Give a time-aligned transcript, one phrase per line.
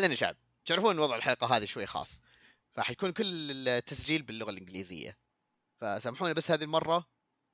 [0.00, 0.36] أهلا يا شباب
[0.66, 2.22] تعرفون وضع الحلقة هذه شوي خاص.
[2.74, 5.18] فحيكون كل التسجيل باللغة الإنجليزية.
[5.80, 7.06] فسامحونا بس هذه المرة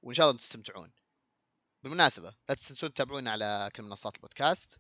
[0.03, 0.93] وإن شاء الله تستمتعون.
[1.83, 4.79] بالمناسبة لا تنسون تتابعونا على كل منصات البودكاست.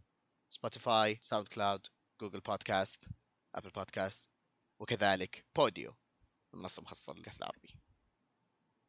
[0.49, 1.87] سبوتيفاي ساوند كلاود
[2.21, 3.09] جوجل بودكاست
[3.55, 4.29] ابل بودكاست
[4.79, 5.95] وكذلك بوديو
[6.55, 7.79] المنصة المخصصة للكاس العربي.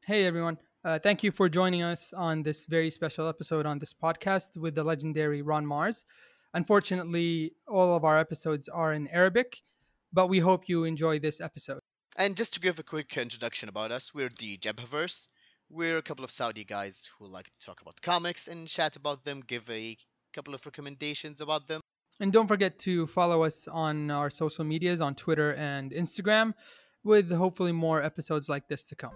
[0.07, 0.57] Hey everyone.
[0.85, 4.75] Uh, thank you for joining us on this very special episode on this podcast with
[4.75, 6.05] the legendary Ron Mars.
[6.53, 9.61] Unfortunately, all of our episodes are in Arabic,
[10.13, 11.79] but we hope you enjoy this episode.
[12.17, 15.27] And just to give a quick introduction about us, we're the Jabhaverse.
[15.69, 19.23] We're a couple of Saudi guys who like to talk about comics and chat about
[19.25, 19.97] them, give a
[20.33, 21.81] couple of recommendations about them.
[22.19, 26.53] And don't forget to follow us on our social medias on Twitter and Instagram
[27.03, 29.13] with hopefully more episodes like this to come.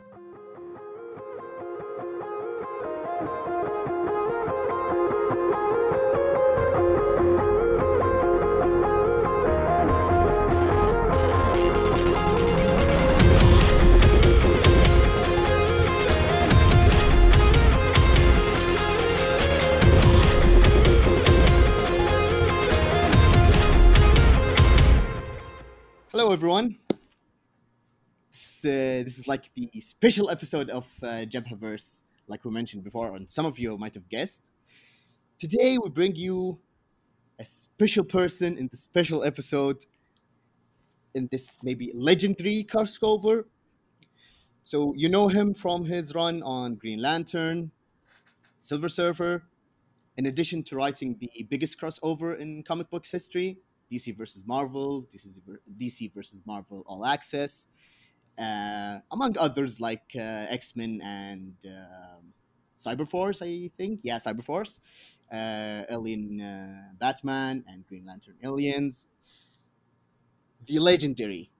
[26.32, 26.78] Everyone.
[28.32, 33.14] This, uh, this is like the special episode of uh, Jabhaverse, like we mentioned before,
[33.18, 34.50] and some of you might have guessed.
[35.40, 36.58] Today, we bring you
[37.38, 39.86] a special person in the special episode
[41.14, 43.44] in this maybe legendary crossover.
[44.64, 47.72] So, you know him from his run on Green Lantern,
[48.56, 49.44] Silver Surfer,
[50.16, 53.58] in addition to writing the biggest crossover in comic books history,
[53.92, 55.40] DC versus Marvel, DC,
[55.78, 57.68] DC versus Marvel All Access,
[58.40, 62.34] uh, among others like uh, X Men and um,
[62.80, 64.00] Cyberforce, I think.
[64.04, 64.80] Yeah, Cyberforce,
[65.32, 69.08] uh, Alien uh, Batman, and Green Lantern Aliens.
[70.68, 71.52] The legendary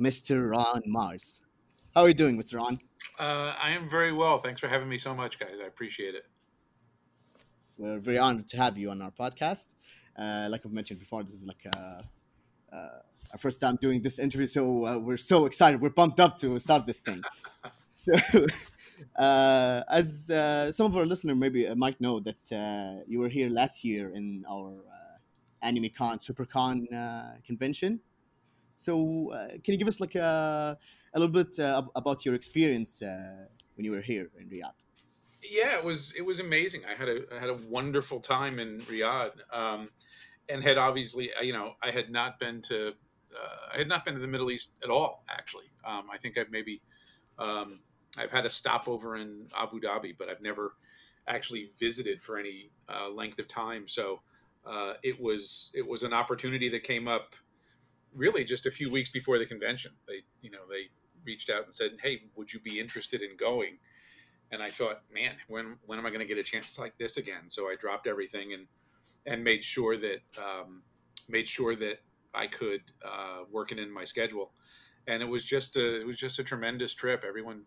[0.00, 0.50] Mr.
[0.50, 1.40] Ron Marz.
[1.94, 2.58] How are you doing, Mr.
[2.58, 2.78] Ron?
[3.18, 4.38] Uh, I am very well.
[4.38, 5.54] Thanks for having me so much, guys.
[5.62, 6.24] I appreciate it.
[7.76, 9.74] We're very honored to have you on our podcast.
[10.18, 12.02] Uh, like I've mentioned before, this is like uh,
[12.72, 12.88] uh,
[13.32, 15.80] our first time doing this interview, so uh, we're so excited.
[15.80, 17.22] We're pumped up to start this thing.
[17.92, 18.12] so,
[19.16, 23.28] uh, as uh, some of our listeners maybe uh, might know, that uh, you were
[23.28, 28.00] here last year in our uh, AnimeCon SuperCon uh, convention.
[28.76, 30.78] So, uh, can you give us like a,
[31.14, 33.46] a little bit uh, about your experience uh,
[33.76, 34.87] when you were here in Riyadh?
[35.42, 36.82] Yeah, it was it was amazing.
[36.84, 39.88] I had a I had a wonderful time in Riyadh, um,
[40.48, 44.04] and had obviously uh, you know I had not been to uh, I had not
[44.04, 45.24] been to the Middle East at all.
[45.30, 46.82] Actually, um, I think I've maybe
[47.38, 47.80] um,
[48.18, 50.74] I've had a stopover in Abu Dhabi, but I've never
[51.28, 53.88] actually visited for any uh, length of time.
[53.88, 54.20] So
[54.66, 57.34] uh, it was it was an opportunity that came up
[58.14, 59.92] really just a few weeks before the convention.
[60.08, 60.88] They you know they
[61.24, 63.78] reached out and said, "Hey, would you be interested in going?"
[64.50, 67.16] And I thought, man, when when am I going to get a chance like this
[67.16, 67.48] again?
[67.48, 68.66] So I dropped everything and
[69.26, 70.82] and made sure that um,
[71.28, 72.00] made sure that
[72.34, 74.52] I could uh, work it in my schedule,
[75.06, 77.24] and it was just a it was just a tremendous trip.
[77.26, 77.62] Everyone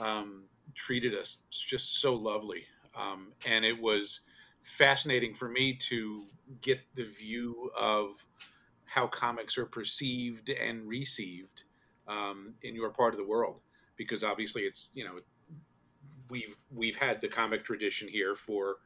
[0.00, 0.44] um,
[0.74, 2.64] treated us just so lovely,
[2.94, 4.20] um, and it was
[4.62, 6.26] fascinating for me to
[6.60, 8.10] get the view of
[8.84, 11.64] how comics are perceived and received
[12.08, 13.60] um, in your part of the world
[13.96, 15.20] because obviously it's you know
[16.28, 18.76] we've we've had the comic tradition here for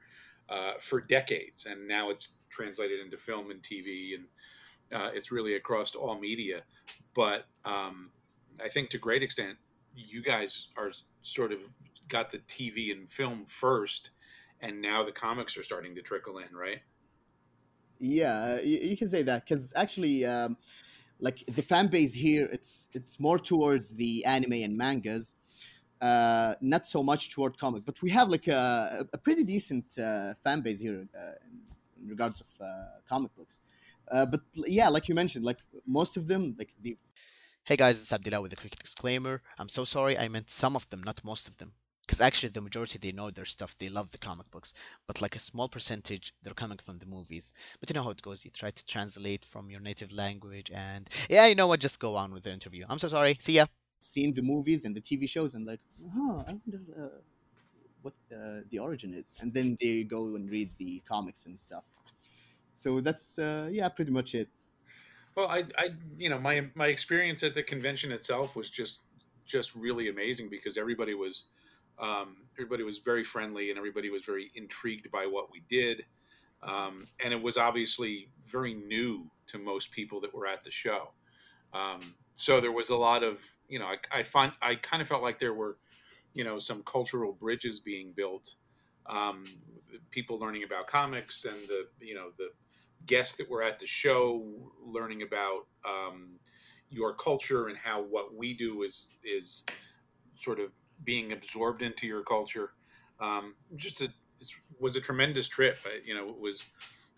[0.49, 4.25] uh, for decades, and now it's translated into film and TV, and
[4.93, 6.63] uh, it's really across all media.
[7.15, 8.11] But um,
[8.63, 9.57] I think to great extent,
[9.95, 10.91] you guys are
[11.23, 11.61] sort of
[12.09, 14.11] got the TV and film first,
[14.61, 16.81] and now the comics are starting to trickle in, right?
[18.01, 20.57] Yeah, you, you can say that because actually, um,
[21.21, 25.37] like the fan base here, it's it's more towards the anime and mangas,
[26.01, 27.85] uh, not so much toward comic.
[27.85, 32.41] But we have like a, a pretty decent uh, fan base here uh, in, regards
[32.41, 32.65] of uh,
[33.09, 33.61] comic books.
[34.11, 36.97] Uh, but yeah, like you mentioned, like most of them, like the
[37.65, 39.43] Hey guys, it's Abdullah with a quick disclaimer.
[39.59, 41.73] I'm so sorry, I meant some of them, not most of them.
[42.01, 44.75] Because actually, the majority they know their stuff, they love the comic books,
[45.07, 47.53] but like a small percentage, they're coming from the movies.
[47.79, 48.45] But you know how it goes.
[48.45, 51.79] You try to translate from your native language, and yeah, you know what?
[51.81, 52.87] Just go on with the interview.
[52.89, 53.37] I'm so sorry.
[53.39, 53.67] See ya.
[54.01, 55.81] Seen the movies and the TV shows and like,
[56.15, 57.21] huh, I wonder uh,
[58.03, 61.85] what uh, the origin is, and then they go and read the comics and stuff.
[62.75, 64.51] So that's uh, yeah, pretty much it.
[65.37, 69.03] Well, I, I, you know, my my experience at the convention itself was just
[69.47, 71.47] just really amazing because everybody was
[71.99, 76.05] um, everybody was very friendly and everybody was very intrigued by what we did.
[76.63, 81.13] um, and it was obviously very new to most people that were at the show.
[81.73, 82.01] Um,
[82.35, 85.23] so there was a lot of you know I, I find I kind of felt
[85.23, 85.77] like there were
[86.35, 88.55] you know some cultural bridges being built
[89.07, 89.45] um,
[90.11, 92.51] people learning about comics and the you know the
[93.07, 94.45] guests that were at the show
[94.85, 96.39] learning about um,
[96.91, 99.65] your culture and how what we do is is
[100.35, 100.71] sort of
[101.05, 102.73] being absorbed into your culture.
[103.21, 104.09] Um, just a
[104.79, 105.79] was a tremendous trip.
[105.85, 106.65] I, you know it was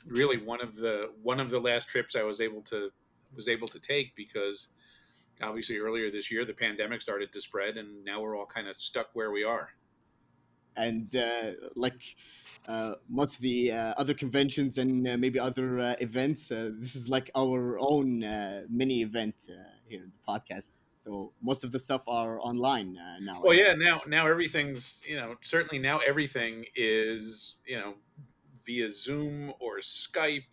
[0.07, 2.91] really one of the one of the last trips I was able to
[3.35, 4.69] was able to take because
[5.43, 8.77] obviously earlier this year the pandemic started to spread and now we're all kind of
[8.77, 9.71] stuck where we are
[10.77, 12.17] and uh, like
[12.69, 16.97] uh, most of the uh, other conventions and uh, maybe other uh, events, uh, this
[16.97, 18.21] is like our own
[18.71, 19.35] mini event
[19.89, 20.77] here in the podcast.
[20.97, 23.41] So most of the stuff are online now.
[23.43, 27.95] Well, yeah, now now everything's you know certainly now everything is you know
[28.65, 30.45] via Zoom or Skype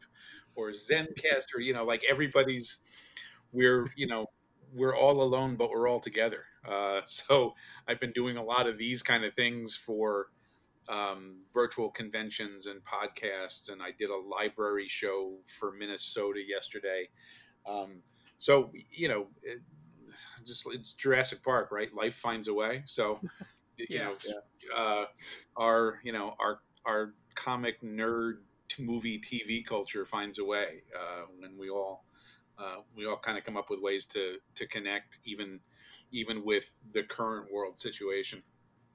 [0.60, 2.78] or Zencast or you know like everybody's
[3.52, 4.28] we're you know
[4.74, 7.56] we're all alone but we're all together uh, so
[7.88, 10.28] I've been doing a lot of these kind of things for
[10.90, 17.10] um, virtual conventions and podcasts, and I did a library show for Minnesota yesterday.
[17.68, 18.02] Um,
[18.40, 19.60] so you know, it,
[20.46, 21.94] just it's Jurassic Park, right?
[21.94, 22.84] Life finds a way.
[22.86, 23.20] So
[23.78, 24.10] you yeah.
[24.10, 25.06] know, uh,
[25.56, 28.38] our you know our our comic nerd
[28.80, 32.06] movie TV culture finds a way uh, when we all
[32.58, 35.62] uh, we all kind of come up with ways to to connect even
[36.12, 38.44] even with the current world situation.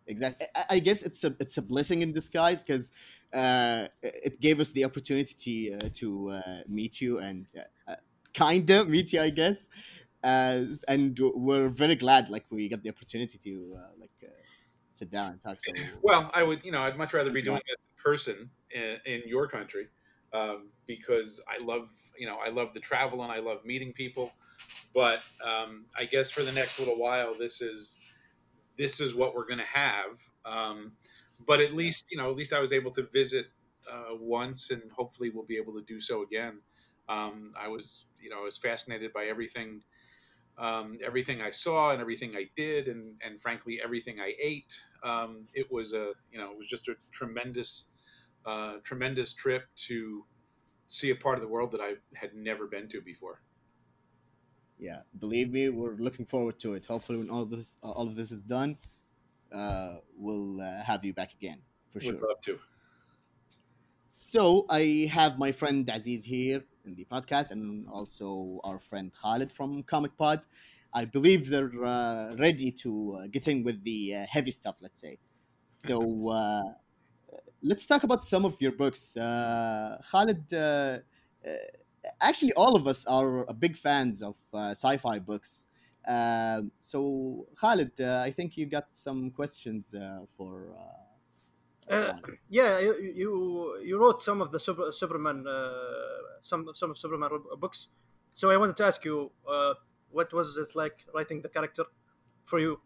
[0.06, 0.47] Exactly.
[0.69, 2.93] I guess it's a it's a blessing in disguise because
[3.32, 7.47] uh, it gave us the opportunity uh, to uh, meet you and
[7.88, 7.97] uh,
[8.35, 9.69] kinda meet you, I guess.
[10.23, 14.12] and we're very glad, like we got the opportunity to uh, like
[14.91, 15.59] sit down and talk.
[15.61, 15.73] So,
[16.03, 19.49] well, I would, you know, I'd much rather be doing it person in, in your
[19.49, 19.89] country
[20.33, 24.33] um, because I love, you know, I love the travel and I love meeting people.
[24.95, 27.99] But um, I guess for the next little while, this is
[28.77, 30.19] this is what we're going to have.
[30.45, 30.93] Um,
[31.47, 33.47] but at least, you know, at least I was able to visit
[33.91, 36.61] uh, once, and hopefully we'll be able to do so again.
[37.09, 39.83] Um, I was, you know, I was fascinated by everything,
[40.59, 44.79] um, everything I saw and everything I did, and and frankly everything I ate.
[45.03, 47.87] Um, it was a, you know, it was just a tremendous,
[48.46, 50.25] uh, tremendous trip to
[50.87, 53.41] see a part of the world that I had never been to before
[54.79, 56.87] yeah, believe me, we're looking forward to it.
[56.87, 58.76] Hopefully, when all of this all of this is done,
[59.52, 62.12] uh, we'll uh, have you back again for Would sure.
[62.14, 62.58] Love to.
[64.06, 69.52] So I have my friend Aziz here in the podcast, and also our friend Khalid
[69.52, 70.41] from Comic Pod.
[70.93, 74.76] I believe they're uh, ready to uh, get in with the uh, heavy stuff.
[74.81, 75.19] Let's say.
[75.67, 76.62] So uh,
[77.65, 79.17] let's talk about some of your books,
[80.11, 80.53] Khalid
[82.21, 85.67] actually all of us are big fans of uh, sci-fi books.
[86.07, 90.77] Um, so Khalid, uh, I think you got some questions uh, for.
[91.89, 92.17] Uh, uh,
[92.49, 95.71] yeah, you, you, you wrote some of the Super, Superman uh,
[96.43, 97.89] some some of Superman books,
[98.33, 99.31] so I wanted to ask you,
[100.11, 101.85] what was it like writing the character
[102.45, 102.81] for you?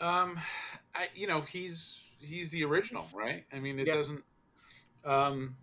[0.00, 0.38] Um,
[0.94, 3.44] I you know he's he's the original, right?
[3.52, 3.94] I mean, it yeah.
[3.94, 4.22] doesn't.
[5.04, 5.56] Um,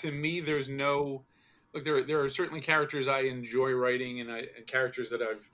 [0.00, 1.22] to me, there's no
[1.72, 1.84] look.
[1.84, 5.50] There, there are certainly characters I enjoy writing, and, I, and characters that I've,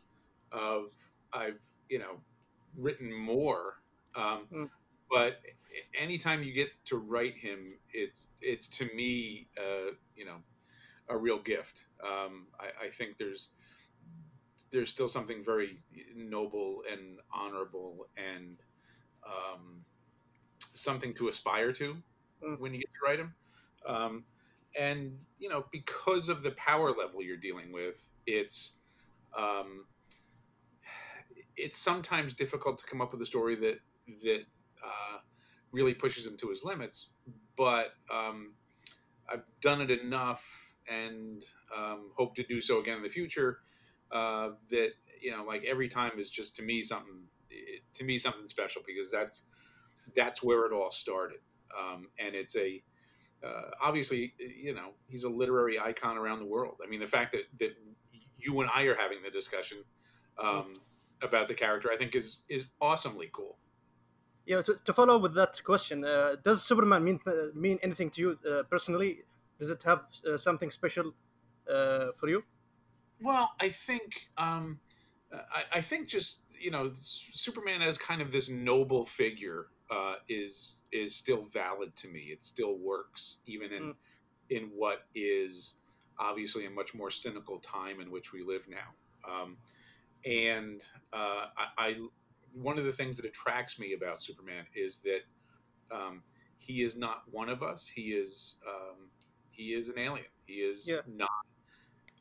[0.52, 0.81] uh,
[1.33, 2.21] I've you know,
[2.76, 3.81] written more.
[4.14, 4.71] Um, mm.
[5.11, 5.40] But
[5.99, 10.37] anytime you get to write him, it's it's to me, uh, you know,
[11.09, 11.85] a real gift.
[12.02, 13.49] Um, I, I think there's
[14.71, 15.78] there's still something very
[16.16, 18.57] noble and honorable and
[19.25, 19.85] um,
[20.73, 21.96] something to aspire to
[22.42, 22.58] mm.
[22.58, 23.34] when you get to write him.
[23.87, 24.25] Um,
[24.78, 28.73] and you know, because of the power level you're dealing with, it's
[29.37, 29.84] um,
[31.56, 33.78] it's sometimes difficult to come up with a story that
[34.23, 34.44] that
[34.84, 35.18] uh,
[35.73, 37.08] really pushes him to his limits.
[37.56, 38.54] But um,
[39.30, 41.42] I've done it enough, and
[41.76, 43.58] um, hope to do so again in the future.
[44.11, 47.23] Uh, that you know, like every time is just to me something
[47.94, 49.42] to me something special because that's
[50.14, 51.40] that's where it all started,
[51.78, 52.82] um, and it's a
[53.44, 56.76] uh, obviously, you know, he's a literary icon around the world.
[56.84, 57.76] I mean, the fact that that
[58.37, 59.78] you and I are having the discussion
[60.42, 60.75] um,
[61.23, 63.58] about the character, I think, is is awesomely cool.
[64.46, 64.62] Yeah.
[64.62, 68.20] To, to follow up with that question, uh, does Superman mean uh, mean anything to
[68.20, 69.25] you uh, personally?
[69.58, 71.14] Does it have uh, something special
[71.70, 72.44] uh, for you?
[73.20, 74.80] Well, I think um,
[75.32, 80.83] I, I think just you know Superman as kind of this noble figure uh, is
[80.93, 82.21] is still valid to me.
[82.33, 83.95] It still works, even in Mm.
[84.50, 85.76] in what is
[86.19, 88.95] obviously a much more cynical time in which we live now.
[89.29, 89.57] Um,
[90.26, 91.97] and uh, I, I
[92.53, 95.21] one of the things that attracts me about Superman is that
[95.91, 96.23] um,
[96.59, 97.88] he is not one of us.
[97.88, 99.11] He is um,
[99.50, 100.26] he is an alien.
[100.47, 101.00] He is Yeah.
[101.07, 101.31] not.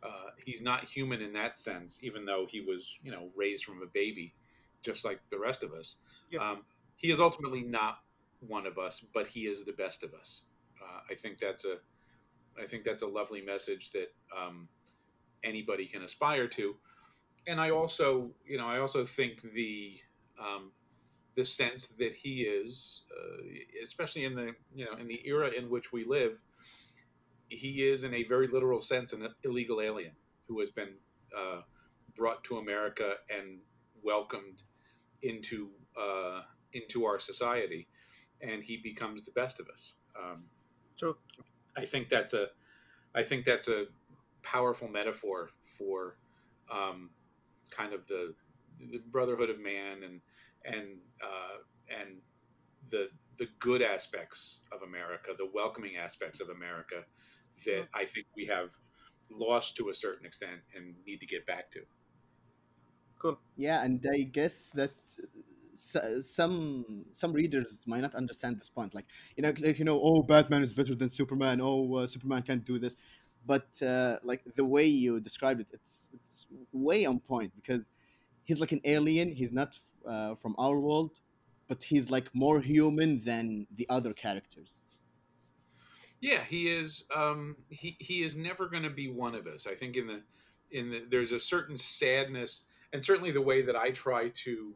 [0.04, 3.82] Uh, he's not human in that sense, even though he was, you know, raised from
[3.82, 4.34] a baby,
[4.82, 5.98] just like the rest of us.
[6.30, 6.40] Yeah.
[6.40, 6.66] Um,
[7.04, 8.00] he is ultimately not
[8.40, 10.44] one of us, but he is the best of us.
[10.82, 11.76] Uh, I think that's a,
[12.58, 14.70] I think that's a lovely message that um,
[15.44, 16.76] anybody can aspire to.
[17.46, 20.00] And I also, you know, I also think the
[20.40, 20.72] um,
[21.36, 23.44] the sense that he is, uh,
[23.84, 26.40] especially in the you know in the era in which we live,
[27.50, 30.14] he is in a very literal sense an illegal alien
[30.48, 30.94] who has been
[31.38, 31.62] uh,
[32.16, 33.60] brought to America and
[34.04, 34.62] welcomed
[35.22, 35.70] into
[36.00, 36.42] uh,
[36.74, 37.88] into our society,
[38.42, 39.94] and he becomes the best of us.
[40.22, 40.44] Um,
[40.98, 41.16] True.
[41.76, 42.48] I think that's a,
[43.16, 43.86] I think that's a
[44.44, 46.18] powerful metaphor for
[46.72, 47.10] um,
[47.72, 48.36] kind of the
[48.92, 50.22] the brotherhood of man and
[50.66, 51.58] and uh,
[51.90, 52.18] and
[52.90, 57.04] the the good aspects of America, the welcoming aspects of America
[57.66, 58.70] that I think we have
[59.32, 61.82] lost to a certain extent and need to get back to.
[63.18, 63.40] Cool.
[63.56, 65.22] Yeah, and I guess that s-
[65.74, 68.94] some some readers might not understand this point.
[68.94, 71.60] Like you know, like you know, oh, Batman is better than Superman.
[71.62, 72.96] Oh, uh, Superman can't do this.
[73.46, 77.92] But uh, like the way you described it, it's it's way on point because
[78.44, 79.32] he's like an alien.
[79.32, 79.78] He's not
[80.08, 81.20] uh, from our world,
[81.68, 84.86] but he's like more human than the other characters.
[86.22, 87.04] Yeah, he is.
[87.14, 89.68] Um, he he is never going to be one of us.
[89.68, 90.22] I think in the
[90.72, 94.74] in the there's a certain sadness, and certainly the way that I try to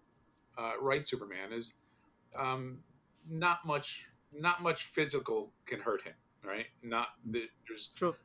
[0.57, 1.75] uh, write Superman is
[2.35, 2.79] um,
[3.29, 6.13] not much not much physical can hurt him.
[6.43, 6.67] Right?
[6.83, 8.15] Not the- there's True.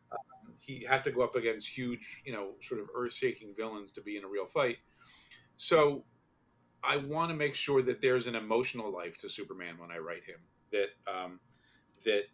[0.58, 4.16] he has to go up against huge, you know, sort of earth-shaking villains to be
[4.16, 4.78] in a real fight.
[5.56, 6.04] So
[6.84, 10.24] I want to make sure that there's an emotional life to Superman when I write
[10.24, 10.38] him.
[10.72, 11.40] That um,
[12.04, 12.24] that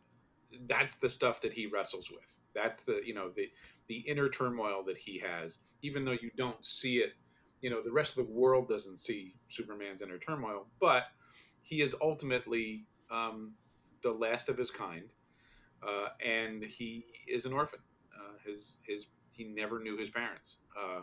[0.67, 2.39] that's the stuff that he wrestles with.
[2.55, 3.51] That's the you know the
[3.89, 5.61] the inner turmoil that he has.
[5.83, 7.13] Even though you don't see it,
[7.61, 11.05] you know the rest of the world doesn't see Superman's inner turmoil, but
[11.63, 13.53] he is ultimately um,
[14.03, 15.11] the last of his kind,
[15.83, 17.81] uh, and he is an orphan.
[18.15, 20.57] Uh, his his he never knew his parents.
[20.77, 21.03] Uh,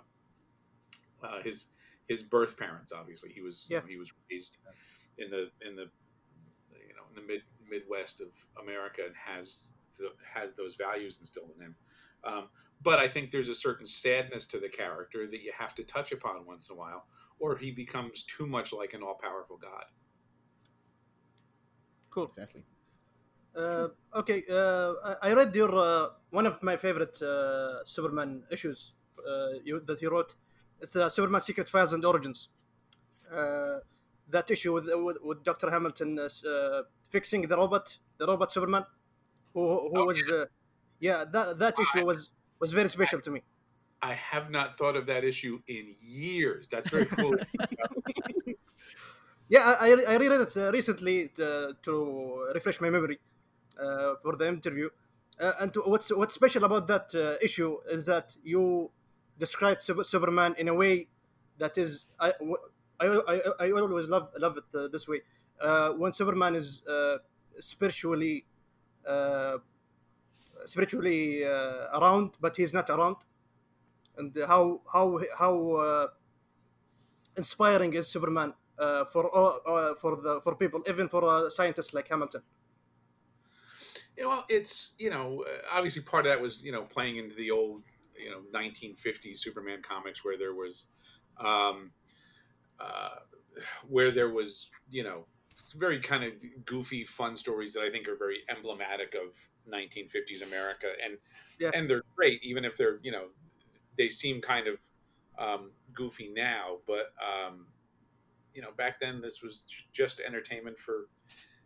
[1.23, 1.67] uh, his
[2.07, 4.57] his birth parents, obviously, he was you know, he was raised
[5.17, 5.89] in the in the
[6.73, 8.27] you know in the mid Midwest of
[8.61, 9.65] America and has
[9.97, 11.75] the, has those values instilled in him.
[12.25, 12.49] Um,
[12.81, 16.11] but I think there's a certain sadness to the character that you have to touch
[16.11, 17.07] upon once in a while,
[17.39, 19.85] or he becomes too much like an all powerful god.
[22.09, 22.31] Cool.
[22.37, 22.65] Exactly.
[23.55, 28.93] Uh, okay, uh, I I read your uh, one of my favorite uh, Superman issues
[29.25, 30.35] uh, you, that you wrote.
[30.81, 32.49] It's the Superman Secret Files and Origins.
[33.31, 33.79] Uh,
[34.29, 38.85] that issue with with, with Doctor Hamilton uh, uh, fixing the robot, the robot Superman,
[39.53, 40.45] who, who Oh, was uh,
[41.07, 42.19] yeah that that issue was
[42.61, 43.41] was very special to me.
[44.01, 46.67] I have not thought of that issue in years.
[46.73, 47.37] That's very cool.
[49.47, 51.93] Yeah, I, I- I reread it uh, recently to, to
[52.53, 53.19] refresh my memory
[53.79, 54.89] uh, for the interview.
[55.39, 58.91] Uh, and to- what's what's special about that uh, issue is that you
[59.37, 61.07] described Sup- Superman in a way
[61.57, 62.33] that is I,
[62.99, 65.21] I, I, I always love love it uh, this way.
[65.59, 67.17] Uh, when Superman is uh,
[67.59, 68.45] spiritually
[69.07, 69.57] uh,
[70.65, 73.17] spiritually uh, around, but he's not around,
[74.17, 76.07] and how how how uh,
[77.37, 81.93] inspiring is Superman uh, for all, uh, for the for people, even for uh, scientists
[81.93, 82.41] like Hamilton.
[84.17, 87.51] Well, it's you know uh, obviously part of that was you know playing into the
[87.51, 87.83] old
[88.17, 90.87] you know 1950s Superman comics where there was
[91.37, 91.91] um,
[93.87, 95.25] where there was you know
[95.77, 96.31] very kind of
[96.65, 99.35] goofy fun stories that I think are very emblematic of
[99.71, 101.17] 1950s America and
[101.59, 101.71] Yeah.
[101.73, 103.27] and they're great even if they're you know
[103.97, 104.77] they seem kind of
[105.37, 107.67] um, goofy now but um,
[108.53, 111.07] you know back then this was just entertainment for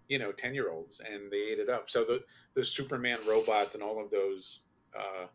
[0.08, 2.24] you know 10 year olds and they ate it up so the
[2.56, 4.62] the superman robots and all of those
[4.98, 5.28] uh,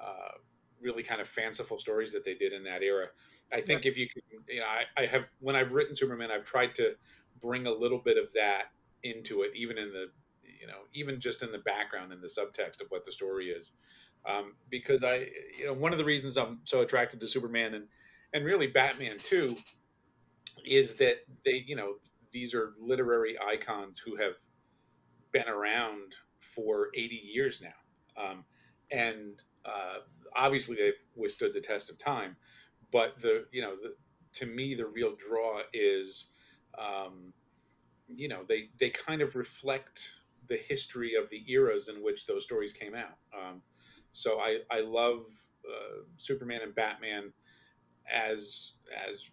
[0.00, 0.32] uh,
[0.80, 3.06] really kind of fanciful stories that they did in that era
[3.52, 6.44] i think if you can you know I, I have when i've written superman i've
[6.44, 6.94] tried to
[7.40, 8.66] bring a little bit of that
[9.02, 10.10] into it even in the
[10.44, 13.72] you know even just in the background and the subtext of what the story is
[14.28, 15.26] um, because i
[15.58, 17.84] you know one of the reasons i'm so attracted to superman and
[18.34, 19.56] and really batman too
[20.64, 21.94] is that they you know
[22.32, 24.32] these are literary icons who have
[25.32, 28.22] been around for 80 years now.
[28.22, 28.44] Um,
[28.90, 30.00] and uh,
[30.34, 32.36] obviously they've withstood the test of time.
[32.90, 33.94] But the, you know, the,
[34.38, 36.26] to me, the real draw is,
[36.78, 37.32] um,
[38.08, 40.10] you know, they, they kind of reflect
[40.48, 43.18] the history of the eras in which those stories came out.
[43.36, 43.62] Um,
[44.12, 45.26] so I, I love
[45.68, 47.32] uh, Superman and Batman
[48.10, 48.72] as
[49.08, 49.30] as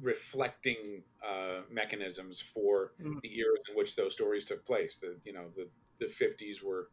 [0.00, 3.20] reflecting uh, mechanisms for Mm.
[3.22, 4.98] the eras in which those stories took place.
[4.98, 5.68] The you know the
[6.00, 6.90] the fifties were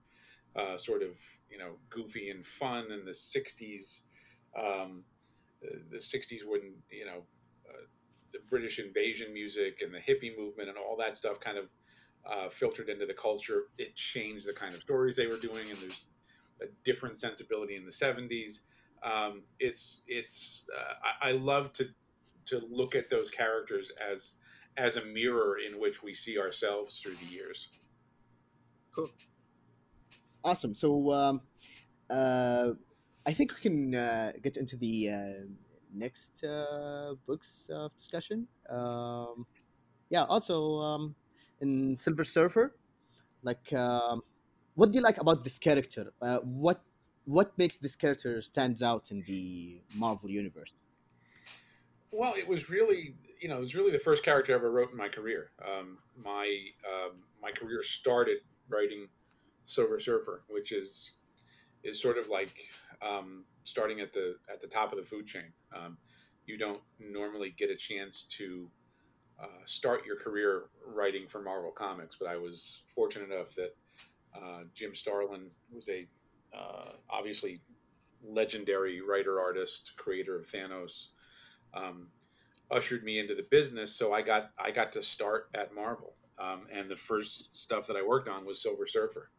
[0.55, 1.17] uh, sort of
[1.49, 4.05] you know goofy and fun, and the sixties
[4.57, 5.03] um,
[5.91, 7.23] the sixties when you know
[7.69, 7.83] uh,
[8.33, 11.65] the British invasion music and the hippie movement and all that stuff kind of
[12.29, 13.65] uh, filtered into the culture.
[13.77, 16.05] It changed the kind of stories they were doing, and there's
[16.61, 18.65] a different sensibility in the seventies.
[19.03, 21.85] Um, it's it's uh, I, I love to
[22.45, 24.33] to look at those characters as
[24.77, 27.67] as a mirror in which we see ourselves through the years.
[28.95, 29.09] Cool,
[30.43, 30.75] awesome.
[30.75, 31.41] So um,
[32.09, 32.71] uh,
[33.25, 35.45] I think we can uh, get into the uh,
[35.93, 38.47] next uh, books of discussion.
[38.69, 39.45] Um,
[40.09, 40.23] yeah.
[40.23, 41.15] Also, um,
[41.61, 42.75] in Silver Surfer,
[43.43, 44.21] like, um,
[44.75, 46.11] what do you like about this character?
[46.21, 46.81] Uh, what
[47.25, 50.83] what makes this character stands out in the Marvel universe?
[52.11, 54.91] Well, it was really, you know, it was really the first character I ever wrote
[54.91, 55.51] in my career.
[55.63, 56.47] Um, my
[56.85, 58.39] um, my career started
[58.69, 59.07] writing
[59.65, 61.13] Silver Surfer, which is
[61.83, 62.55] is sort of like
[63.01, 65.53] um, starting at the at the top of the food chain.
[65.75, 65.97] Um,
[66.47, 68.67] you don't normally get a chance to
[69.41, 73.75] uh, start your career writing for Marvel Comics, but I was fortunate enough that
[74.35, 76.07] uh, Jim Starlin was a
[76.55, 77.61] uh, obviously
[78.23, 81.07] legendary writer, artist, creator of Thanos
[81.73, 82.07] um,
[82.69, 83.93] ushered me into the business.
[83.95, 87.95] So I got I got to start at Marvel, um, and the first stuff that
[87.95, 89.29] I worked on was Silver Surfer.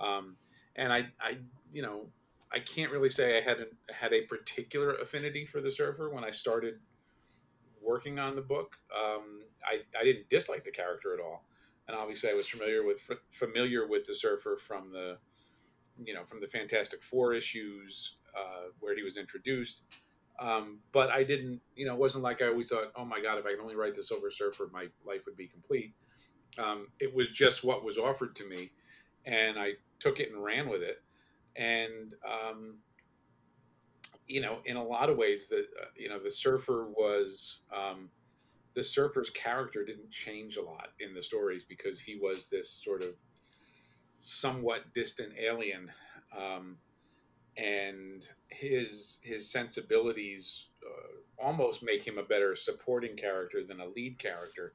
[0.00, 0.36] Um,
[0.76, 1.38] and I, I,
[1.72, 2.06] you know,
[2.52, 6.24] I can't really say I had a, had a particular affinity for the Surfer when
[6.24, 6.74] I started
[7.82, 8.76] working on the book.
[8.96, 11.44] Um, I, I didn't dislike the character at all,
[11.86, 15.18] and obviously I was familiar with familiar with the Surfer from the,
[16.02, 19.82] you know, from the Fantastic Four issues uh, where he was introduced.
[20.40, 23.38] Um, but I didn't, you know, it wasn't like I always thought, oh my God,
[23.38, 25.94] if I can only write the Silver Surfer, my life would be complete.
[26.58, 28.70] Um, it was just what was offered to me,
[29.24, 31.02] and I took it and ran with it.
[31.56, 32.78] And, um,
[34.28, 38.08] you know, in a lot of ways, the, uh, you know, the Surfer was, um,
[38.78, 43.02] the Surfer's character didn't change a lot in the stories because he was this sort
[43.02, 43.12] of
[44.20, 45.90] somewhat distant alien.
[46.36, 46.76] Um,
[47.56, 54.16] and his his sensibilities uh, almost make him a better supporting character than a lead
[54.16, 54.74] character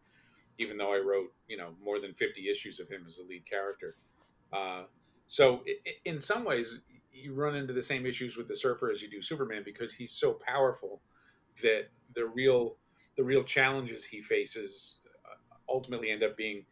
[0.57, 3.49] even though i wrote you know more than 50 issues of him as a lead
[3.49, 3.95] character
[4.51, 4.83] uh,
[5.27, 5.63] so
[6.03, 6.81] in some ways
[7.13, 10.11] you run into the same issues with the surfer as you do superman because he's
[10.11, 10.99] so powerful
[11.61, 12.75] that the real
[13.17, 15.35] the real challenges he faces uh,
[15.69, 16.65] ultimately end up being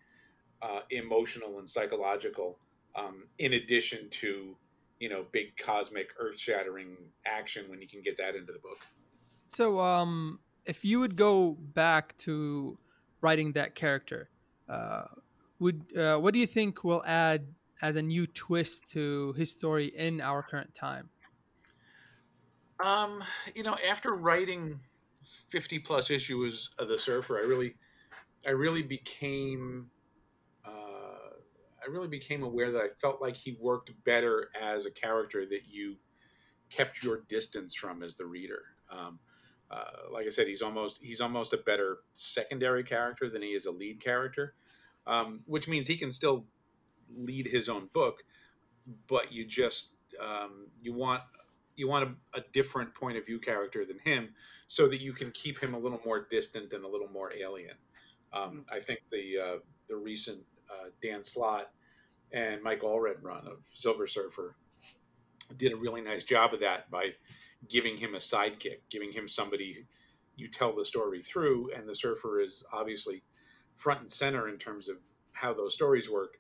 [0.62, 2.60] uh, emotional and psychological
[2.96, 4.56] um, in addition to
[5.00, 8.78] you know big cosmic earth shattering action when you can get that into the book
[9.50, 12.78] So, um, if you would go back to
[13.22, 14.30] writing that character,
[14.70, 15.06] uh,
[15.60, 17.48] would uh, what do you think will add
[17.82, 21.10] as a new twist to his story in our current time?
[22.84, 23.24] um
[23.56, 24.80] you know after writing
[25.52, 27.76] 50 plus issues of the surfer i really
[28.48, 29.90] i really became
[30.66, 31.30] uh,
[31.84, 35.62] i really became aware that i felt like he worked better as a character that
[35.70, 35.96] you
[36.72, 38.64] kept your distance from as the reader.
[38.90, 39.20] Um,
[39.70, 43.66] uh, like I said, he's almost he's almost a better secondary character than he is
[43.66, 44.56] a lead character,
[45.08, 46.46] um, which means he can still
[47.16, 48.24] lead his own book,
[49.08, 51.22] but you just um, you want
[51.76, 54.30] you want a, a different point of view character than him,
[54.68, 57.76] so that you can keep him a little more distant and a little more alien.
[58.34, 59.58] Um, I think the uh,
[59.90, 61.72] the recent uh, Dan Slott
[62.32, 64.56] and Mike Allred run of Silver Surfer
[65.58, 67.10] did a really nice job of that by
[67.68, 69.86] giving him a sidekick, giving him somebody
[70.36, 73.22] you tell the story through, and the surfer is obviously
[73.76, 74.98] front and center in terms of
[75.34, 76.38] how those stories work,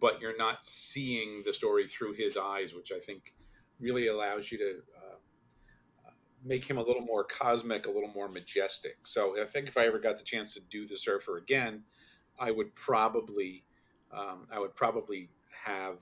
[0.00, 3.34] but you're not seeing the story through his eyes, which I think
[3.80, 5.16] really allows you to uh,
[6.44, 8.96] make him a little more cosmic, a little more majestic.
[9.06, 11.82] So I think if I ever got the chance to do the surfer again,
[12.38, 13.64] I would probably,
[14.12, 15.98] um, I would probably have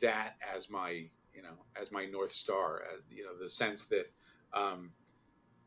[0.00, 0.90] that as my
[1.34, 4.10] you know as my north star as, you know the sense that
[4.54, 4.92] um,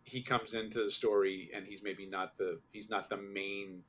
[0.03, 3.83] he comes into the story and he's maybe not the he's not the main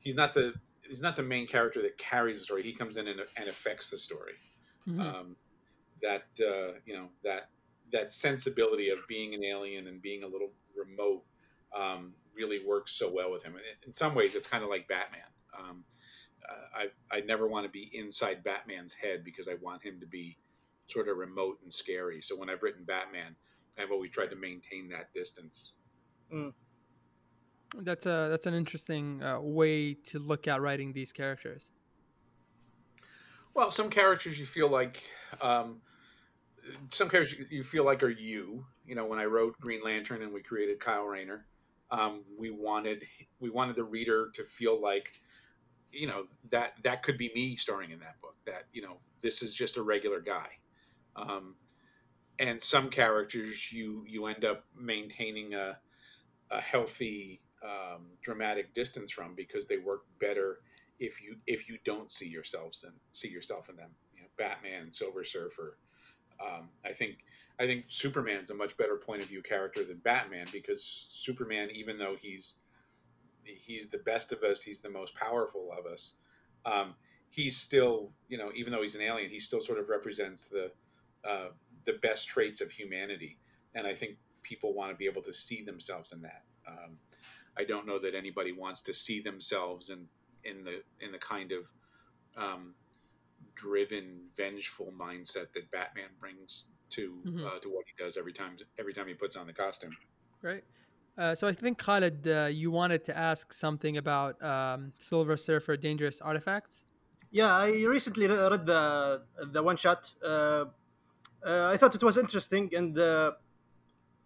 [0.00, 2.62] he's not the he's not the main character that carries the story.
[2.62, 4.34] He comes in and, and affects the story.
[4.86, 5.00] Mhm.
[5.00, 5.36] Um,
[6.04, 7.48] that uh, you know that
[7.92, 11.22] that sensibility of being an alien and being a little remote
[11.76, 13.54] um, really works so well with him.
[13.54, 15.20] And in some ways, it's kind of like Batman.
[15.58, 15.84] Um,
[16.48, 20.06] uh, I I never want to be inside Batman's head because I want him to
[20.06, 20.36] be
[20.86, 22.20] sort of remote and scary.
[22.20, 23.34] So when I've written Batman,
[23.78, 25.72] I've always tried to maintain that distance.
[27.78, 31.72] That's a that's an interesting uh, way to look at writing these characters.
[33.54, 35.02] Well, some characters you feel like,
[35.40, 35.80] um,
[36.88, 38.66] some characters you- feel like are you.
[38.86, 41.46] You know, when I wrote Green Lantern and we created Kyle Rayner,
[41.90, 43.06] um, we wanted
[43.40, 45.12] we wanted the reader to feel like,
[45.92, 48.36] you know, that that could be me starring in that book.
[48.46, 50.48] That you know, this is just a regular guy.
[51.16, 51.56] Um,
[52.38, 55.78] and some characters you you end up maintaining a
[56.50, 60.60] a healthy um, dramatic distance from because they work better
[60.98, 63.90] if you if you don't see yourselves and see yourself in them.
[64.14, 65.78] You know, Batman, Silver Surfer.
[66.40, 67.18] Um, I think
[67.58, 71.98] I think Superman's a much better point of view character than Batman because Superman, even
[71.98, 72.54] though he's
[73.44, 76.14] he's the best of us, he's the most powerful of us.
[76.64, 76.94] Um,
[77.30, 80.70] he's still, you know, even though he's an alien, he still sort of represents the
[81.28, 81.48] uh,
[81.84, 83.38] the best traits of humanity,
[83.74, 86.42] and I think people want to be able to see themselves in that.
[86.66, 86.98] Um,
[87.56, 90.08] I don't know that anybody wants to see themselves in
[90.44, 91.70] in the in the kind of
[92.36, 92.74] um,
[93.54, 97.46] driven, vengeful mindset that Batman brings to Mhm.
[97.46, 99.96] uh, to what he does every time every time he puts on the costume.
[100.42, 100.64] Right.
[101.16, 105.76] Uh, so I think Khalid, uh, you wanted to ask something about um, Silver Surfer
[105.76, 106.84] Dangerous Artifacts.
[107.30, 110.10] Yeah, I recently read the the one shot.
[110.22, 110.66] Uh,
[111.44, 113.32] uh, I thought it was interesting, and uh,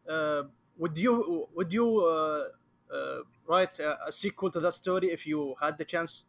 [0.09, 0.43] uh,
[0.77, 2.49] would you would you uh,
[2.93, 6.25] uh, write a, a sequel to that story if you had the chance?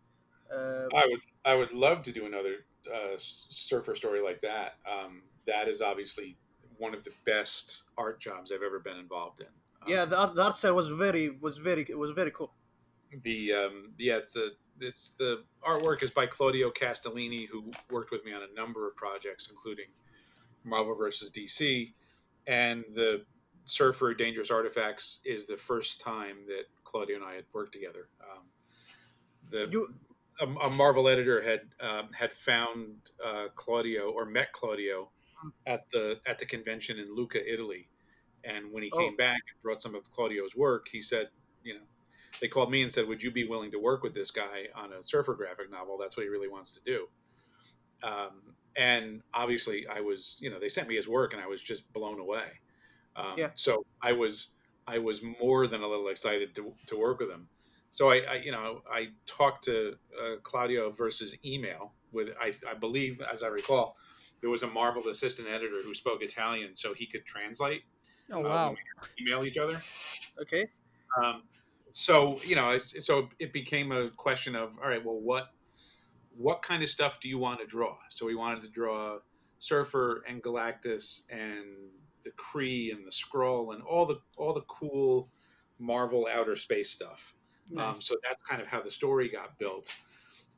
[0.52, 4.76] Uh, I would I would love to do another uh, surfer story like that.
[4.90, 6.38] Um, that is obviously
[6.78, 9.48] one of the best art jobs I've ever been involved in.
[9.82, 12.52] Um, yeah, the art, the art was very was very it was very cool.
[13.24, 18.24] the um, yeah it's the it's the artwork is by Claudio Castellini who worked with
[18.26, 19.86] me on a number of projects including
[20.64, 21.94] Marvel versus DC
[22.48, 23.24] and the
[23.66, 28.08] Surfer Dangerous Artifacts is the first time that Claudio and I had worked together.
[28.22, 28.44] Um,
[29.52, 29.94] the You
[30.40, 35.12] a, a Marvel editor had um, had found uh, Claudio or met Claudio
[35.66, 37.90] at the at the convention in Lucca, Italy,
[38.44, 39.18] and when he came Oh.
[39.18, 41.30] back and brought some of Claudio's work, he said,
[41.64, 41.86] you know,
[42.42, 44.94] they called me and said, "Would you be willing to work with this guy on
[44.94, 45.98] a surfer graphic novel?
[46.00, 47.08] That's what he really wants to do."
[48.04, 51.62] Um, and obviously, I was, you know, they sent me his work, and I was
[51.62, 52.52] just blown away.
[53.16, 53.52] Um, Yeah.
[53.56, 54.56] So I was,
[54.88, 57.50] I was more than a little excited to to work with him.
[57.92, 62.74] So I, I you know, I talked to uh, Claudio versus email with, I, I
[62.74, 63.96] believe, as I recall,
[64.42, 67.84] there was a Marvel assistant editor who spoke Italian, so he could translate
[68.32, 68.76] Oh uh, wow!
[69.18, 69.82] we email each other.
[70.42, 70.68] okay?
[71.22, 71.44] Um,
[71.92, 75.48] so you know, so it became a question of all right, well, what
[76.38, 77.98] what kind of stuff do you want to draw?
[78.10, 79.18] So we wanted to draw
[79.60, 81.66] Surfer and Galactus and
[82.24, 85.30] the Kree and the Skrull and all the all the cool
[85.80, 87.34] Marvel outer space stuff.
[87.78, 89.94] Um, so that's kind of how the story got built,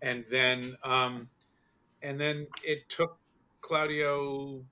[0.02, 1.28] and then um,
[2.02, 3.18] and then it took
[3.62, 4.64] Claudio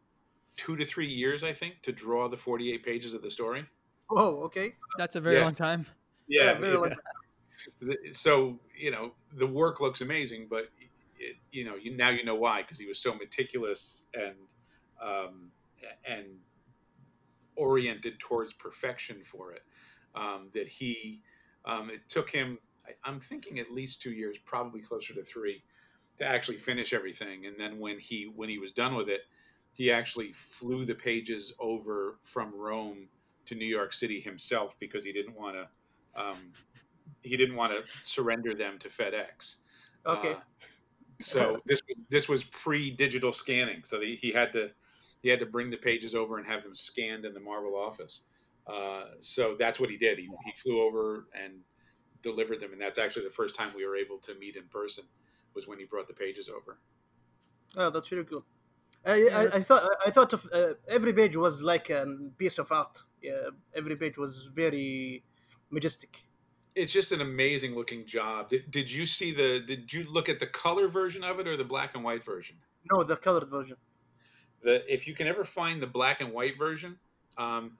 [0.56, 3.65] two to three years, I think, to draw the forty-eight pages of the story.
[4.10, 4.73] Oh, okay.
[4.97, 5.43] That's a very yeah.
[5.43, 5.86] long time.
[6.28, 6.97] Yeah, very like
[8.12, 10.69] so you know the work looks amazing but
[11.17, 14.36] it, you know you now you know why because he was so meticulous and
[15.02, 15.52] um,
[16.06, 16.25] and
[17.56, 19.63] oriented towards perfection for it
[20.15, 21.21] um, that he
[21.65, 25.63] um, it took him I, i'm thinking at least two years probably closer to three
[26.17, 29.21] to actually finish everything and then when he when he was done with it
[29.73, 33.07] he actually flew the pages over from rome
[33.45, 35.67] to new york city himself because he didn't want to
[36.15, 36.35] um,
[37.21, 39.57] he didn't want to surrender them to FedEx.
[40.05, 40.33] okay.
[40.33, 40.39] Uh,
[41.19, 44.69] so this this was pre-digital scanning, so he, he had to
[45.21, 48.21] he had to bring the pages over and have them scanned in the Marvel office.
[48.69, 50.19] Uh, so that's what he did.
[50.19, 51.53] He, he flew over and
[52.21, 55.05] delivered them, and that's actually the first time we were able to meet in person.
[55.55, 56.77] Was when he brought the pages over.
[57.75, 58.45] Oh, that's very cool.
[59.03, 62.05] I, I, I thought I thought of uh, every page was like a
[62.38, 63.01] piece of art.
[63.21, 65.23] Yeah, every page was very
[65.71, 66.23] majestic.
[66.75, 68.49] It's just an amazing looking job.
[68.49, 69.60] Did, did you see the?
[69.65, 72.58] Did you look at the color version of it or the black and white version?
[72.91, 73.77] No, the colored version.
[74.62, 76.99] the if you can ever find the black and white version,
[77.38, 77.77] um,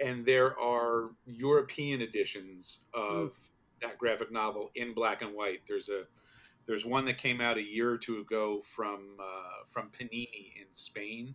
[0.00, 3.36] and there are European editions of
[3.80, 5.60] that graphic novel in black and white.
[5.68, 6.04] There's a
[6.66, 10.72] there's one that came out a year or two ago from uh, from Panini in
[10.72, 11.34] Spain,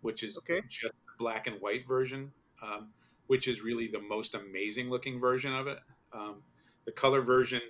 [0.00, 0.62] which is Okay.
[0.68, 2.32] just black and white version,
[2.62, 2.92] um,
[3.26, 5.78] which is really the most amazing looking version of it.
[6.12, 6.42] Um,
[6.84, 7.62] the color version,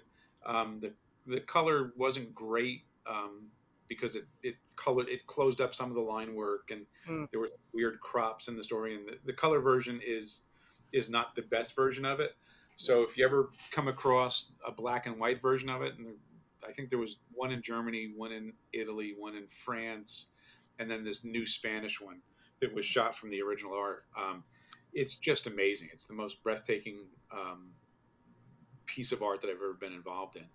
[0.45, 0.95] um, the
[1.27, 3.51] the color wasn't great um,
[3.91, 7.29] because it it colored it closed up some of the line work and Mm.
[7.31, 8.95] there were weird crops in the story.
[8.95, 10.43] And the, the color version is
[10.93, 12.35] is not the best version of it.
[12.77, 16.15] So if you ever come across a black and white version of it, and
[16.67, 20.27] I think there was one in Germany, one in Italy, one in France,
[20.79, 22.23] and then this new Spanish one
[22.61, 24.05] that was shot from the original art.
[24.17, 24.45] Um,
[24.93, 25.89] it's just amazing.
[25.93, 26.99] It's the most breathtaking
[27.33, 27.71] um,
[28.87, 30.47] piece of art that I've ever been involved in,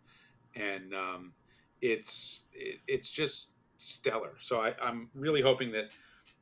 [0.62, 1.34] and um,
[1.82, 4.36] it's it, it's just stellar.
[4.40, 5.92] So I, I'm really hoping that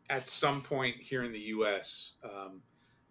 [0.10, 2.62] at some point here in the U.S., um,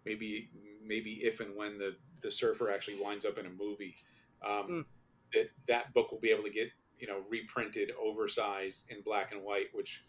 [0.05, 0.49] maybe
[0.85, 3.95] maybe if and when the the surfer actually winds up in a movie,
[4.45, 4.85] um, Mm.
[5.33, 9.43] that that book will be able to get you know reprinted, oversized in black and
[9.43, 10.03] white, which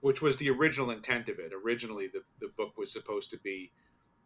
[0.00, 1.52] which was the original intent of it.
[1.52, 3.72] Originally, the the book was supposed to be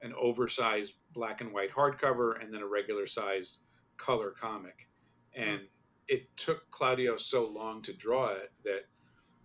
[0.03, 3.59] an oversized black and white hardcover and then a regular size
[3.97, 4.89] color comic,
[5.35, 5.61] and
[6.09, 8.83] it took Claudio so long to draw it that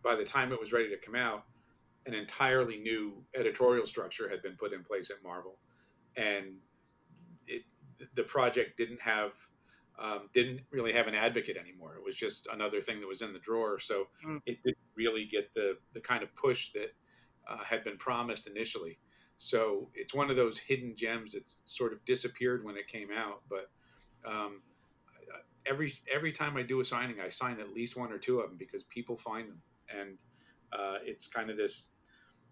[0.03, 1.45] by the time it was ready to come out,
[2.05, 5.57] an entirely new editorial structure had been put in place at Marvel,
[6.17, 6.55] and
[7.47, 7.63] it
[8.15, 9.33] the project didn't have
[9.99, 11.95] um, didn't really have an advocate anymore.
[11.95, 13.77] It was just another thing that was in the drawer.
[13.79, 14.41] So Mm.
[14.45, 16.93] it didn't really get the the kind of push that
[17.47, 18.99] uh, had been promised initially.
[19.37, 23.41] So it's one of those hidden gems that's sort of disappeared when it came out.
[23.49, 23.69] But
[24.25, 24.61] um,
[25.65, 28.49] every every time I do a signing, I sign at least one or two of
[28.49, 30.17] them because people find them, and
[30.73, 31.89] uh, it's kind of this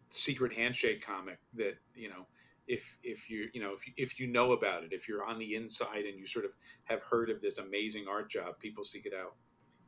[0.07, 2.27] secret handshake comic that you know
[2.67, 5.37] if if you you know if you, if you know about it if you're on
[5.39, 9.05] the inside and you sort of have heard of this amazing art job people seek
[9.05, 9.35] it out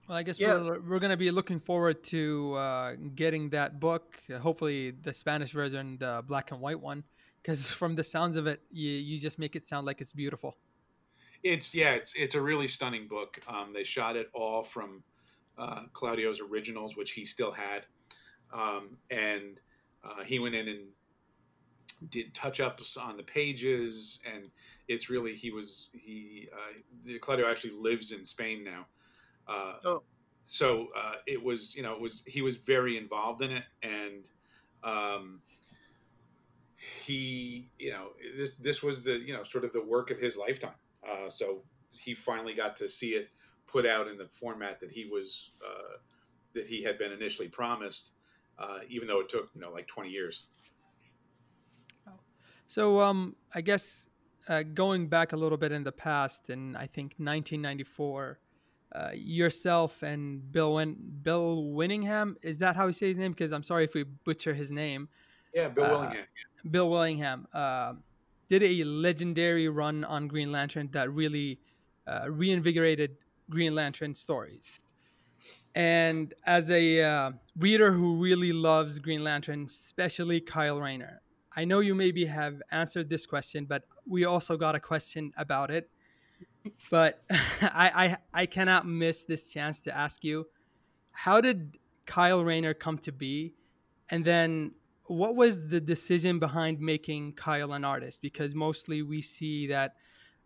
[0.08, 0.58] Well, I guess Yeah.
[0.58, 4.20] we're, we're going to be looking forward to uh, getting that book.
[4.34, 7.04] uh, Hopefully, the Spanish version, the black and white one,
[7.42, 10.58] because from the sounds of it, you, you just make it sound like it's beautiful.
[11.44, 13.40] It's yeah it's it's a really stunning book.
[13.48, 15.04] Um, they shot it all from
[15.58, 17.86] uh, claudio's originals which he still had.
[18.54, 19.60] Um, and
[20.04, 20.80] uh, he went in and
[22.10, 24.50] did touch ups on the pages and
[24.88, 28.86] it's really he was he uh, claudio actually lives in spain now.
[29.48, 30.04] Uh, Oh.
[30.46, 34.26] so uh, it was you know it was he was very involved in it and
[34.84, 35.42] um,
[36.76, 40.36] he you know this this was the you know sort of the work of his
[40.36, 40.72] lifetime
[41.10, 43.30] uh, so he finally got to see it
[43.68, 45.98] put out in the format that he was uh,
[46.54, 48.14] that he had been initially promised
[48.60, 50.48] uh, even though it took you know like 20 years
[52.68, 54.08] So, um, I guess
[54.48, 58.40] uh, going back a little bit in the past, in I think 1994,
[58.96, 63.32] uh, yourself and Bill Win- Bill Winningham is that how you say his name?
[63.32, 65.10] Because I'm sorry if we butcher his name.
[65.54, 66.26] yeah bill Uh, willingham
[66.70, 67.94] Bill Willingham uh,
[68.52, 71.58] did a legendary run on Green Lantern that really
[72.06, 73.16] uh, reinvigorated
[73.50, 74.82] Green Lantern stories.
[75.74, 81.22] And as a uh, reader who really loves Green Lantern, especially Kyle Rayner,
[81.56, 85.72] I know you maybe have answered this question, but we also got a question about
[85.72, 85.90] it.
[86.90, 90.46] But I, I I cannot miss this chance to ask you,
[91.14, 93.54] how did Kyle Rayner come to be,
[94.10, 94.72] and then
[95.12, 98.22] what was the decision behind making Kyle an artist?
[98.22, 99.96] Because mostly we see that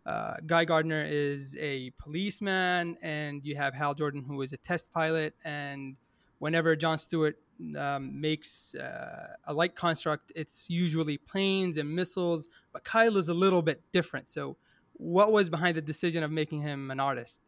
[0.06, 4.92] uh, Guy Gardner is a policeman, and you have Hal Jordan, who is a test
[4.92, 5.36] pilot.
[5.44, 5.96] And
[6.40, 7.38] whenever John Stewart
[7.78, 12.48] um, makes uh, a light construct, it's usually planes and missiles.
[12.74, 14.30] But Kyle is a little bit different.
[14.30, 14.58] So,
[14.94, 17.42] what was behind the decision of making him an artist?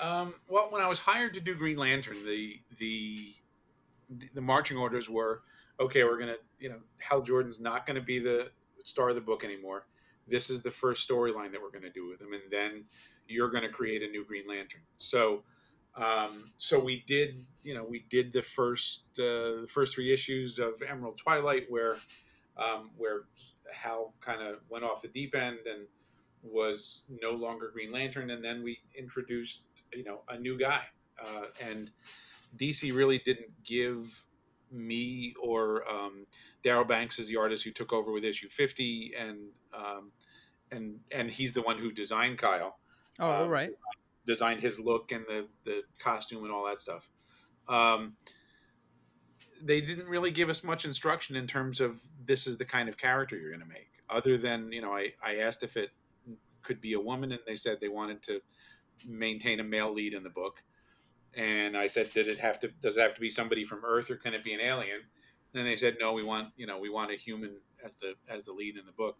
[0.00, 3.34] Um, well, when I was hired to do Green Lantern, the the
[4.34, 5.42] the marching orders were
[5.80, 6.04] okay.
[6.04, 8.50] We're gonna, you know, Hal Jordan's not gonna be the
[8.84, 9.86] star of the book anymore.
[10.28, 12.84] This is the first storyline that we're gonna do with him, and then
[13.28, 14.82] you're gonna create a new Green Lantern.
[14.98, 15.42] So,
[15.94, 20.58] um, so we did, you know, we did the first uh, the first three issues
[20.58, 21.96] of Emerald Twilight, where
[22.56, 23.22] um, where
[23.72, 25.86] Hal kind of went off the deep end and
[26.42, 29.62] was no longer Green Lantern, and then we introduced
[29.92, 30.82] you know a new guy,
[31.24, 31.90] uh, and
[32.56, 34.24] DC really didn't give
[34.70, 36.26] me or um,
[36.64, 39.38] Darryl Banks is the artist who took over with issue fifty, and
[39.74, 40.12] um,
[40.70, 42.78] and and he's the one who designed Kyle,
[43.18, 43.70] Oh, all Um, right.
[44.26, 47.08] designed his look and the the costume and all that stuff.
[47.68, 48.16] Um,
[49.62, 52.96] they didn't really give us much instruction in terms of this is the kind of
[52.96, 55.90] character you're going to make, other than you know I I asked if it
[56.62, 58.40] could be a woman, and they said they wanted to
[59.06, 60.62] maintain a male lead in the book.
[61.36, 62.68] And I said, did it have to?
[62.80, 65.00] Does it have to be somebody from Earth, or can it be an alien?
[65.54, 68.44] And they said, no, we want you know we want a human as the as
[68.44, 69.16] the lead in the book.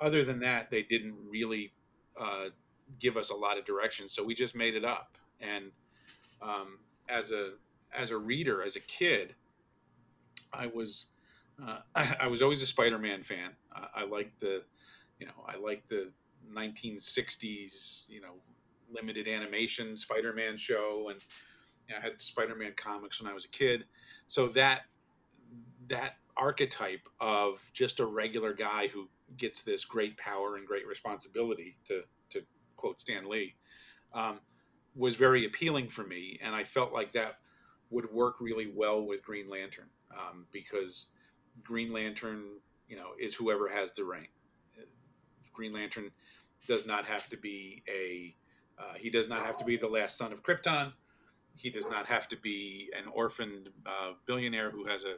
[0.00, 1.72] Other than that, they didn't really
[2.20, 2.46] uh,
[2.98, 5.16] give us a lot of direction, so we just made it up.
[5.40, 5.70] And
[6.42, 7.52] um, as a
[7.96, 9.34] as a reader, as a kid,
[10.52, 11.06] I was
[11.66, 13.50] uh, I, I, was always a Spider-Man fan.
[13.72, 14.62] I, I liked the,
[15.18, 16.10] you know, I liked the
[16.52, 18.34] 1960s, you know,
[18.92, 21.20] limited animation Spider-Man show, and
[21.88, 23.84] you know, I had Spider-Man comics when I was a kid.
[24.28, 24.82] So that
[25.88, 31.76] that archetype of just a regular guy who gets this great power and great responsibility,
[31.86, 32.42] to to
[32.76, 33.54] quote Stan Lee,
[34.12, 34.40] um,
[34.94, 37.38] was very appealing for me, and I felt like that
[37.90, 41.06] would work really well with Green Lantern um, because
[41.62, 42.44] Green Lantern,
[42.88, 44.28] you know, is whoever has the ring.
[45.52, 46.10] Green Lantern
[46.66, 48.34] does not have to be a
[48.80, 50.92] uh, he does not have to be the last son of Krypton.
[51.54, 55.16] He does not have to be an orphaned uh, billionaire who has a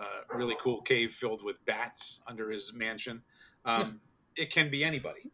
[0.00, 3.22] uh, really cool cave filled with bats under his mansion.
[3.64, 4.00] Um,
[4.36, 5.30] it can be anybody.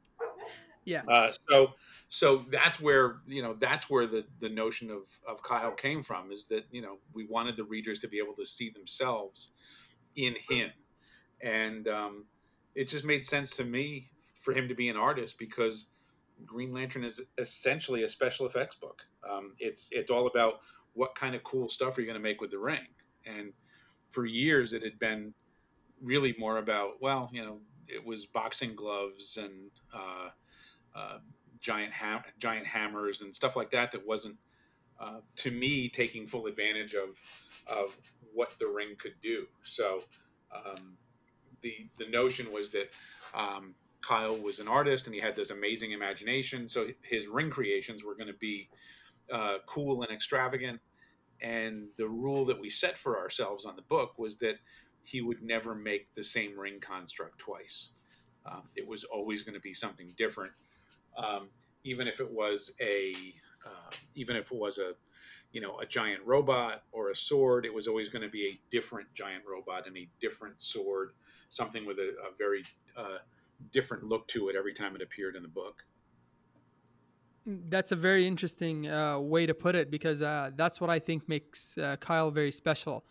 [0.84, 1.02] Yeah.
[1.08, 1.72] Uh, so
[2.08, 6.32] so that's where you know that's where the the notion of of Kyle came from
[6.32, 9.52] is that you know we wanted the readers to be able to see themselves
[10.16, 10.70] in him,
[11.42, 12.24] and um,
[12.74, 15.88] it just made sense to me for him to be an artist because
[16.46, 19.02] Green Lantern is essentially a special effects book.
[19.28, 20.60] Um, it's it's all about
[20.94, 22.86] what kind of cool stuff are you going to make with the ring,
[23.26, 23.52] and
[24.10, 25.32] for years it had been
[26.00, 30.30] really more about well, you know, it was boxing gloves and uh,
[30.94, 31.18] uh,
[31.60, 34.36] giant ha- giant hammers and stuff like that that wasn't
[35.00, 37.20] uh, to me taking full advantage of
[37.66, 37.96] of
[38.32, 39.46] what the ring could do.
[39.62, 40.02] So
[40.54, 40.96] um,
[41.62, 42.90] the the notion was that
[43.34, 46.68] um, Kyle was an artist and he had this amazing imagination.
[46.68, 48.68] So his ring creations were going to be
[49.32, 50.80] uh, cool and extravagant.
[51.40, 54.56] And the rule that we set for ourselves on the book was that
[55.04, 57.90] he would never make the same ring construct twice.
[58.46, 60.52] Um, it was always going to be something different,
[61.16, 61.48] um,
[61.84, 63.12] even if it was a,
[63.66, 64.92] uh, even if it was a,
[65.52, 67.66] you know, a giant robot or a sword.
[67.66, 71.12] It was always going to be a different giant robot and a different sword,
[71.48, 72.62] something with a, a very
[72.96, 73.18] uh,
[73.70, 75.84] different look to it every time it appeared in the book.
[77.46, 81.28] That's a very interesting uh, way to put it because uh, that's what I think
[81.28, 83.04] makes uh, Kyle very special.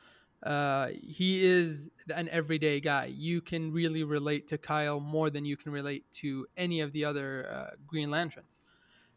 [0.44, 3.06] Uh, he is an everyday guy.
[3.06, 7.04] You can really relate to Kyle more than you can relate to any of the
[7.06, 8.62] other uh, Green Lanterns.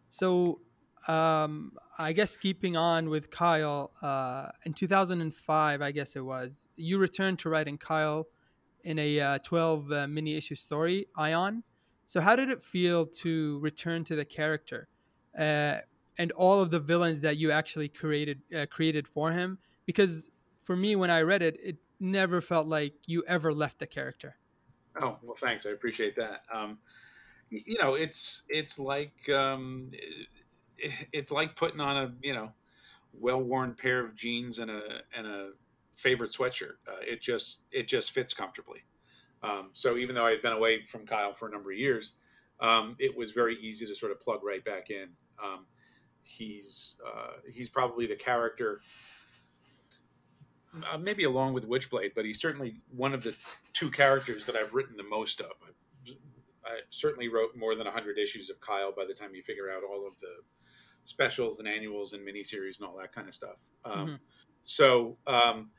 [0.08, 0.60] So,
[1.08, 6.98] um, I guess keeping on with Kyle, uh, in 2005, I guess it was, you
[6.98, 8.26] returned to writing Kyle
[8.84, 11.62] in a uh, 12 uh, mini issue story, Ion.
[12.06, 14.88] So, how did it feel to return to the character
[15.38, 15.78] uh,
[16.18, 19.58] and all of the villains that you actually created uh, created for him?
[19.86, 20.30] Because
[20.62, 24.36] for me, when I read it, it never felt like you ever left the character.
[25.00, 25.64] Oh well, thanks.
[25.64, 26.42] I appreciate that.
[26.52, 26.78] Um,
[27.50, 29.90] you know, it's it's like um,
[31.12, 32.50] it's like putting on a you know
[33.12, 34.82] well worn pair of jeans and a
[35.16, 35.50] and a
[35.94, 36.76] favorite sweatshirt.
[36.88, 38.80] Uh, it just it just fits comfortably.
[39.42, 42.12] Um, so even though I had been away from Kyle for a number of years,
[42.60, 45.08] um, it was very easy to sort of plug right back in.
[45.42, 45.66] Um,
[46.22, 48.80] he's uh, he's probably the character,
[50.92, 53.36] uh, maybe along with Witchblade, but he's certainly one of the
[53.72, 55.50] two characters that I've written the most of.
[56.64, 59.82] I certainly wrote more than 100 issues of Kyle by the time you figure out
[59.82, 60.36] all of the
[61.04, 63.68] specials and annuals and miniseries and all that kind of stuff.
[63.84, 64.14] Um, mm-hmm.
[64.62, 65.70] So um,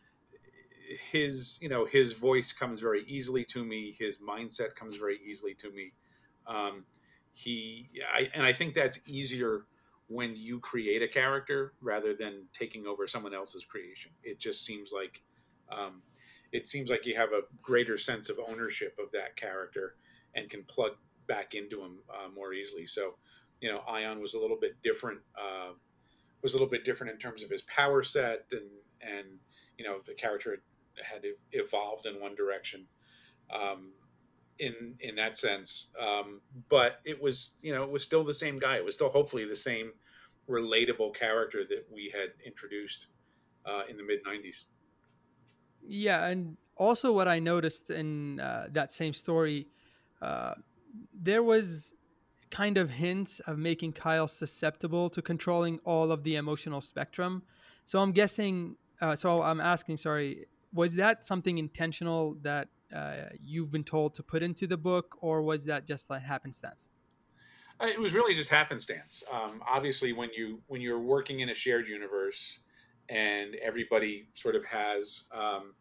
[1.12, 5.53] his you know his voice comes very easily to me his mindset comes very easily
[5.56, 5.93] to me.
[6.47, 6.86] Um,
[7.36, 9.65] he I, and i think that's easier
[10.08, 14.12] when you create a character rather than taking over someone else's creation.
[14.21, 15.21] It just seems like
[15.71, 16.01] um,
[16.51, 19.95] it seems like you have a greater sense of ownership of that character
[20.36, 20.91] and can plug
[21.27, 22.86] back into him uh, more easily.
[22.86, 23.15] So
[23.62, 25.71] you know ion was a little bit different uh,
[26.41, 28.70] was a little bit different in terms of his power set and
[29.01, 29.26] and
[29.78, 30.61] you know the character
[31.02, 32.86] had evolved in one direction
[33.54, 33.91] um,
[34.60, 35.88] in in that sense.
[36.00, 38.78] Um, but it was you know it was still the same guy.
[38.78, 39.91] It was still hopefully the same
[40.50, 43.08] relatable character that we had introduced
[43.66, 44.66] uh, in the mid '90s.
[45.86, 49.68] Yeah, and also what I noticed in uh, that same story,
[50.22, 50.56] uh,
[51.14, 51.94] there was
[52.50, 57.44] kind of hints of making Kyle susceptible to controlling all of the emotional spectrum.
[57.86, 58.76] So I'm guessing.
[59.02, 64.24] Uh, so I'm asking, sorry, was that something intentional that uh, you've been told to
[64.24, 66.89] put into the book, or was that just like happenstance?
[67.80, 69.24] Uh, It was really just happenstance.
[69.32, 72.59] Um, obviously, when you when you're working in a shared universe,
[73.09, 75.74] and everybody sort of has um,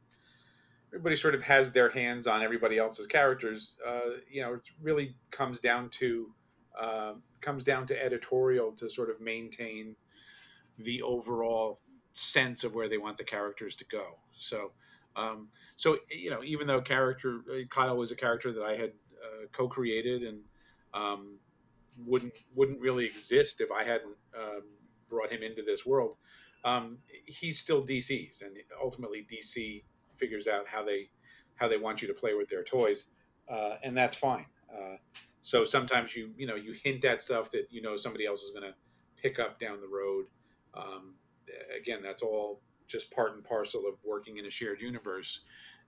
[0.89, 3.79] everybody sort of has their hands on everybody else's characters.
[3.87, 6.31] Uh, you know, it really comes down to
[6.81, 9.97] uh, comes down to editorial to sort of maintain
[10.79, 11.79] the overall
[12.13, 14.19] sense of where they want the characters to go.
[14.33, 14.73] So,
[15.17, 18.91] um, so you know, even though character uh, Kyle was a character that I had
[19.23, 20.41] uh, co-created and
[20.95, 21.39] um,
[22.07, 24.63] wouldn't wouldn't really exist if I hadn't um,
[25.09, 26.17] brought him into this world.
[26.65, 29.83] Um, he's still DC's, and ultimately DC
[30.17, 31.11] figures out how they
[31.57, 33.07] how they want you to play with their toys,
[33.49, 34.47] uh, and that's fine.
[34.73, 34.97] Uh,
[35.43, 38.51] so sometimes you you know you hint at stuff that you know somebody else is
[38.51, 38.75] going to
[39.21, 40.27] pick up down the road.
[40.75, 41.15] Um,
[41.77, 42.61] again, that's all
[42.93, 45.41] just part and parcel of working in a shared universe,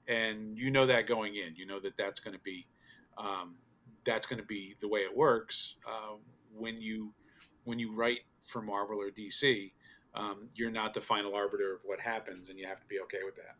[0.09, 1.55] and you know that going in.
[1.55, 2.66] You know that that's going to be
[3.18, 3.57] um,
[4.05, 6.16] that's going to be the way it works uh,
[6.57, 7.12] when you
[7.64, 9.72] when you write for Marvel or DC.
[10.14, 13.24] Um, you're not the final arbiter of what happens, and you have to be okay
[13.24, 13.57] with that.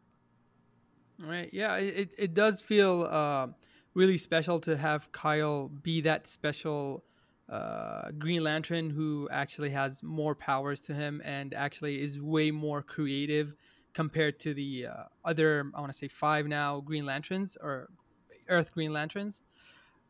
[1.21, 1.51] Right.
[1.53, 1.77] Yeah.
[1.77, 3.49] It, it does feel uh,
[3.95, 7.05] really special to have Kyle be that special
[7.49, 12.83] uh, Green Lantern who actually has more powers to him and actually is way more
[12.83, 13.55] creative
[13.93, 17.89] compared to the uh, other, I want to say five now Green Lanterns or
[18.49, 19.43] Earth Green Lanterns.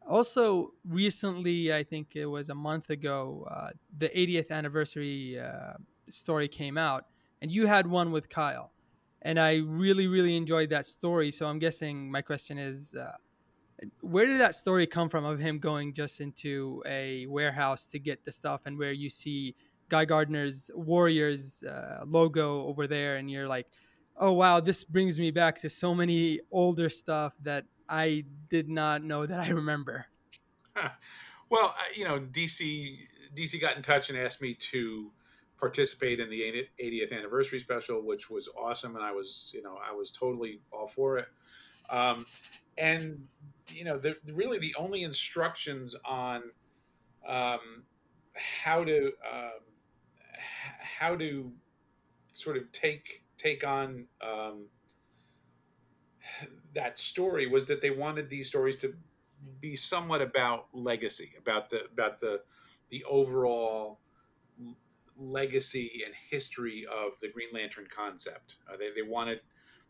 [0.06, 5.74] Also, recently, I think it was a month ago, uh, the 80th anniversary uh,
[6.10, 7.06] story came out,
[7.40, 8.74] and you had one with Kyle
[9.24, 11.30] and I really, really enjoyed that story.
[11.30, 13.12] So I'm guessing my question is, uh,
[14.00, 18.24] where did that story come from of him going just into a warehouse to get
[18.24, 19.54] the stuff, and where you see
[19.88, 23.66] Guy Gardner's Warriors uh, logo over there, and you're like,
[24.16, 29.02] oh wow, this brings me back to so many older stuff that I did not
[29.02, 30.06] know that I remember.
[31.50, 32.98] well, you know, DC
[33.34, 35.10] DC got in touch and asked me to
[35.58, 39.94] participate in the 80th anniversary special, which was awesome, and I was, you know, I
[39.94, 41.28] was totally all for it.
[41.90, 42.26] Um,
[42.78, 43.26] and
[43.68, 46.42] you know, the, really the only instructions on
[47.26, 47.84] um,
[48.34, 49.60] how to um,
[50.80, 51.52] how to
[52.32, 54.66] sort of take take on um,
[56.74, 58.94] that story was that they wanted these stories to
[59.60, 62.40] be somewhat about legacy, about the about the
[62.90, 64.00] the overall
[65.16, 68.56] legacy and history of the Green Lantern concept.
[68.70, 69.40] Uh, they, they wanted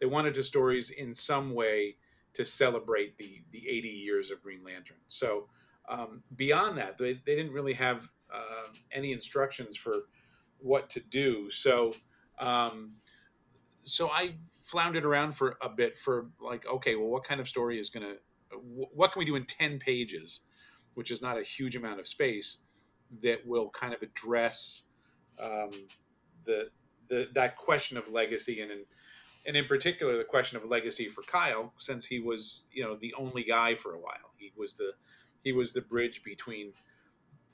[0.00, 1.96] they wanted the stories in some way
[2.34, 4.98] to celebrate the the 80 years of Green Lantern.
[5.08, 5.48] So
[5.88, 10.04] um, beyond that, they, they didn't really have uh, any instructions for
[10.58, 11.50] what to do.
[11.50, 11.94] So
[12.38, 12.92] um,
[13.84, 17.78] so I floundered around for a bit for like, okay, well, what kind of story
[17.78, 18.16] is going to
[18.62, 20.40] what can we do in 10 pages,
[20.94, 22.58] which is not a huge amount of space,
[23.22, 24.82] that will kind of address
[25.40, 25.70] um,
[26.44, 26.68] the
[27.08, 28.84] the that question of legacy and in,
[29.46, 33.14] and in particular the question of legacy for Kyle since he was you know the
[33.18, 34.92] only guy for a while he was the
[35.42, 36.72] he was the bridge between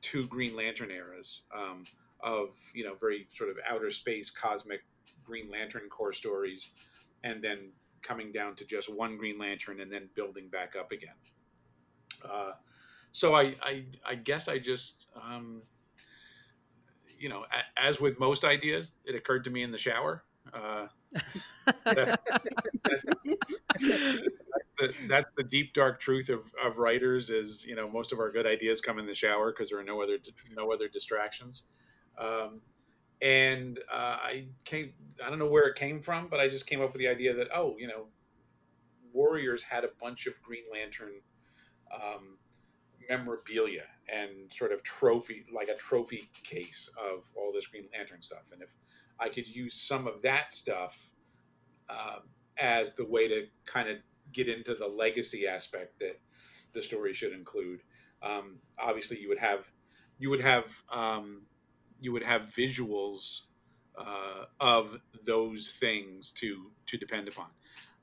[0.02, 1.84] two Green Lantern eras um,
[2.20, 4.80] of you know very sort of outer space cosmic
[5.24, 6.70] Green Lantern Corps stories
[7.24, 7.70] and then
[8.02, 11.14] coming down to just one Green Lantern and then building back up again.
[12.24, 12.52] Uh,
[13.12, 15.62] so I, I, I guess I just um,
[17.18, 17.44] you know,
[17.76, 20.24] as with most ideas, it occurred to me in the shower.
[20.54, 21.36] Uh, that's,
[21.84, 22.16] that's,
[24.78, 28.30] the, that's, the, deep dark truth of, of writers is you know most of our
[28.30, 30.18] good ideas come in the shower because there are no other
[30.56, 31.64] no other distractions
[32.18, 32.60] um,
[33.22, 34.92] and uh, i came
[35.24, 37.34] i don't know where it came from but i just came up with the idea
[37.34, 38.06] that oh you know
[39.12, 41.12] warriors had a bunch of green lantern
[41.92, 42.38] um,
[43.08, 48.50] memorabilia and sort of trophy, like a trophy case of all this Green Lantern stuff.
[48.52, 48.74] And if
[49.20, 51.12] I could use some of that stuff
[51.88, 52.20] uh,
[52.58, 53.98] as the way to kind of
[54.32, 56.18] get into the legacy aspect that
[56.72, 57.80] the story should include,
[58.22, 59.70] um, obviously you would have
[60.18, 61.42] you would have um,
[62.00, 63.40] you would have visuals
[63.96, 67.48] uh, of those things to to depend upon.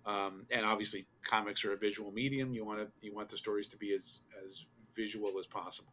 [0.05, 2.53] Um, and obviously, comics are a visual medium.
[2.53, 4.65] You want to you want the stories to be as as
[4.95, 5.91] visual as possible.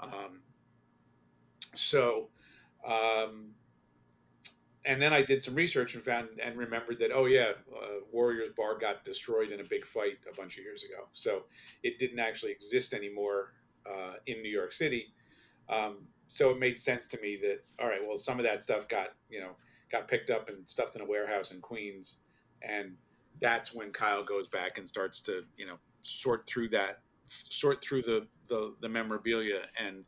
[0.00, 0.40] Um,
[1.74, 2.28] so,
[2.86, 3.50] um,
[4.84, 8.50] and then I did some research and found and remembered that oh yeah, uh, Warriors
[8.56, 11.08] Bar got destroyed in a big fight a bunch of years ago.
[11.12, 11.44] So
[11.82, 13.52] it didn't actually exist anymore
[13.86, 15.12] uh, in New York City.
[15.68, 18.88] Um, so it made sense to me that all right, well some of that stuff
[18.88, 19.52] got you know
[19.90, 22.16] got picked up and stuffed in a warehouse in Queens,
[22.62, 22.96] and
[23.40, 28.02] that's when Kyle goes back and starts to you know sort through that sort through
[28.02, 30.04] the the the memorabilia, and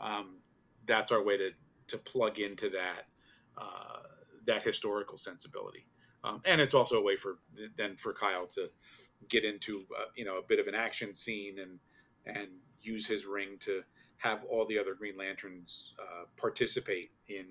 [0.00, 0.36] um,
[0.86, 1.50] that's our way to
[1.88, 3.06] to plug into that
[3.58, 4.00] uh,
[4.46, 5.86] that historical sensibility.
[6.22, 7.38] Um, and it's also a way for
[7.76, 8.70] then for Kyle to
[9.28, 11.78] get into uh, you know a bit of an action scene and
[12.26, 12.48] and
[12.80, 13.82] use his ring to
[14.16, 17.44] have all the other Green Lanterns uh, participate in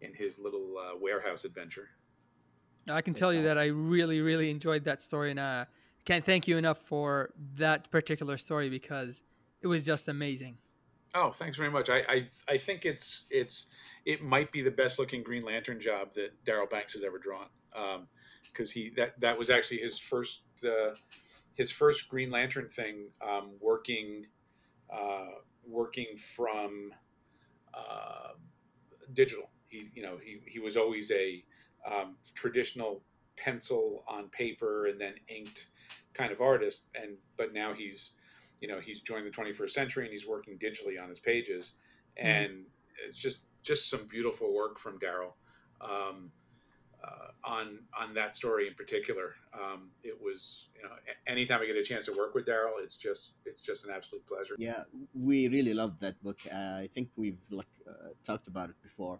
[0.00, 1.88] in his little uh, warehouse adventure.
[2.90, 5.66] I can tell you that I really, really enjoyed that story, and I
[6.04, 9.22] can't thank you enough for that particular story because
[9.60, 10.58] it was just amazing.
[11.14, 11.90] Oh, thanks very much.
[11.90, 13.66] I, I I think it's it's
[14.06, 17.48] it might be the best looking Green Lantern job that Darryl Banks has ever drawn.
[18.44, 20.94] Because um, he that that was actually his first uh,
[21.54, 24.26] his first Green Lantern thing, um, working
[24.90, 25.26] uh,
[25.66, 26.92] working from
[27.74, 28.30] uh,
[29.12, 29.50] digital.
[29.68, 31.44] He you know he he was always a
[31.90, 33.02] um, traditional
[33.36, 35.68] pencil on paper and then inked
[36.14, 38.12] kind of artist, and but now he's
[38.62, 41.72] you know he's joined the 21st century and he's working digitally on his pages
[42.18, 42.26] mm-hmm.
[42.26, 43.08] and mm-hmm.
[43.08, 45.32] it's just just some beautiful work from darryl
[45.80, 46.30] um,
[47.04, 49.34] uh, on on that story in particular.
[49.52, 50.94] Um, it was you know
[51.26, 54.24] anytime I get a chance to work with darryl it's just it's just an absolute
[54.26, 54.54] pleasure.
[54.58, 54.82] Yeah,
[55.12, 56.38] we really loved that book.
[56.52, 59.18] Uh, I think we've like uh, talked about it before.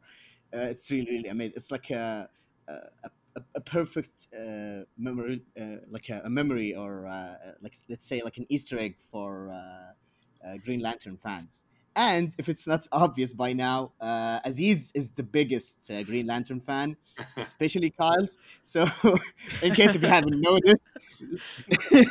[0.55, 1.55] Uh, it's really really amazing.
[1.57, 2.29] It's like a
[2.69, 3.11] a, a,
[3.55, 8.37] a perfect uh, memory, uh, like a, a, memory, or uh, like let's say like
[8.37, 11.65] an Easter egg for uh, uh, Green Lantern fans.
[11.95, 16.97] And if it's not obvious by now, uh, Aziz is the biggest Green Lantern fan,
[17.37, 18.39] especially Kyle's.
[18.63, 18.87] So,
[19.63, 20.83] in case if you haven't noticed,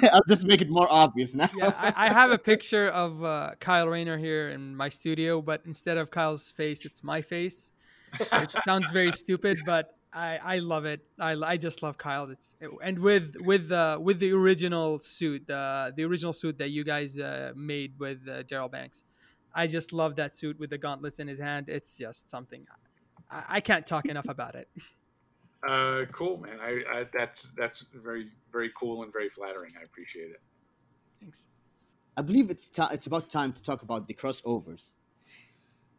[0.13, 1.49] I'll just make it more obvious now.
[1.57, 5.97] yeah, I, I have a picture of Kyle Rayner here in my studio, but instead
[5.97, 7.71] of Kyle's face, it's my face.
[8.19, 11.07] It sounds very stupid, but I, I love it.
[11.19, 12.29] I, I just love Kyle.
[12.29, 16.83] It's and with with uh, with the original suit, uh, the original suit that you
[16.83, 19.05] guys uh, made with uh, Darryl Banks.
[19.53, 21.69] I just love that suit with the gauntlets in his hand.
[21.69, 22.65] It's just something.
[23.29, 24.67] I, I can't talk enough about it.
[25.63, 26.57] Uh, cool, man.
[26.59, 29.73] I, I that's that's very very cool and very flattering.
[29.79, 30.41] I appreciate it.
[31.19, 31.49] Thanks.
[32.17, 34.95] I believe it's ta- it's about time to talk about the crossovers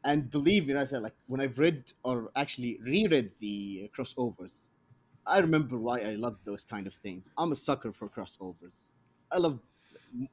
[0.04, 4.70] and believe me, I said like when I've read or actually reread the crossovers,
[5.26, 7.30] I remember why I love those kind of things.
[7.38, 8.90] I'm a sucker for crossovers.
[9.30, 9.60] I love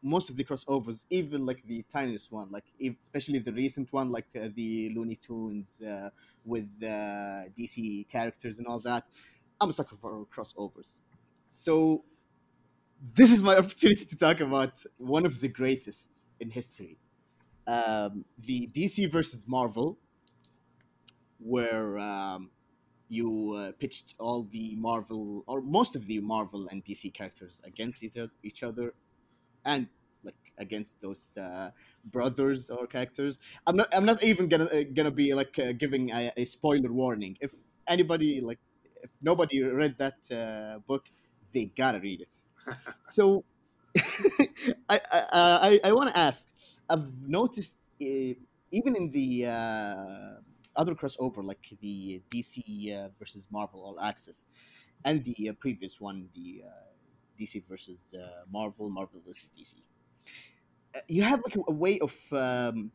[0.01, 2.65] most of the crossovers, even like the tiniest one, like
[3.01, 6.09] especially the recent one, like uh, the Looney Tunes uh,
[6.43, 9.05] with uh, DC characters and all that.
[9.61, 10.95] I'm a sucker for crossovers.
[11.49, 12.05] So
[13.15, 16.97] this is my opportunity to talk about one of the greatest in history
[17.69, 19.97] um, the DC versus Marvel,
[21.39, 22.49] where um,
[23.07, 28.03] you uh, pitched all the Marvel or most of the Marvel and DC characters against
[28.03, 28.93] each other,
[29.65, 29.87] and
[30.23, 31.69] like against those uh,
[32.05, 33.37] brothers or characters.
[33.67, 33.87] I'm not.
[33.93, 37.37] I'm not even gonna uh, gonna be like uh, giving a, a, spoiler warning.
[37.39, 37.53] If
[37.87, 38.59] anybody like,
[39.03, 41.05] if nobody read that uh, book,
[41.53, 42.35] they gotta read it.
[43.05, 43.43] so,
[44.89, 46.47] I I I, I want to ask
[46.89, 48.33] I've noticed uh,
[48.71, 50.39] even in the uh,
[50.75, 54.47] other crossover, like the DC uh, versus Marvel All Access,
[55.05, 56.69] and the uh, previous one, the uh,
[57.39, 59.75] DC versus uh, Marvel, Marvel versus DC.
[61.07, 62.91] You have like a, way of um,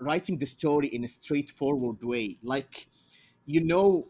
[0.00, 2.88] writing the story in a straightforward way, like
[3.46, 4.06] you know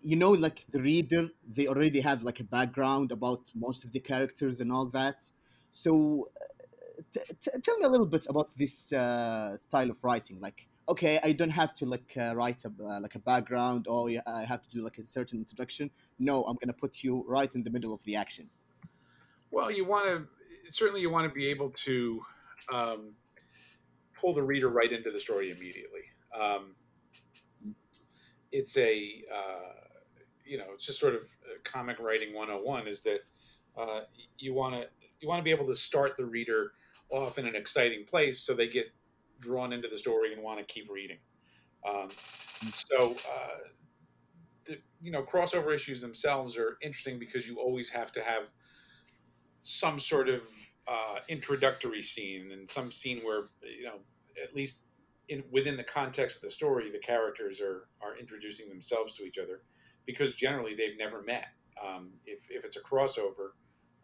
[0.00, 4.00] you know like the reader they already have like a background about most of the
[4.00, 5.30] characters and all that
[5.70, 6.28] so
[7.12, 10.38] t- tell me a little bit about this uh, style of writing.
[10.40, 14.10] Like, okay, I don't have to like uh, write a, uh, like a background, or
[14.26, 15.90] I have to do like a certain introduction.
[16.18, 18.48] No, I'm gonna put you right in the middle of the action.
[19.50, 20.26] Well, you want to
[20.70, 22.22] certainly you want to be able to
[22.72, 23.12] um,
[24.14, 26.02] pull the reader right into the story immediately.
[26.38, 26.74] Um,
[28.52, 29.72] it's a uh,
[30.44, 31.22] you know it's just sort of
[31.64, 33.20] comic writing 101 is that
[33.78, 34.00] uh,
[34.38, 34.86] you want to
[35.20, 36.72] you want to be able to start the reader
[37.10, 38.86] off in an exciting place so they get
[39.40, 41.18] drawn into the story and want to keep reading.
[41.88, 42.08] Um,
[42.72, 43.58] so, uh,
[44.64, 48.44] the, you know, crossover issues themselves are interesting because you always have to have
[49.62, 50.42] some sort of
[50.86, 53.98] uh, introductory scene and some scene where, you know,
[54.42, 54.84] at least
[55.28, 59.38] in within the context of the story, the characters are, are introducing themselves to each
[59.38, 59.62] other
[60.06, 61.46] because generally they've never met.
[61.82, 63.52] Um, if, if it's a crossover,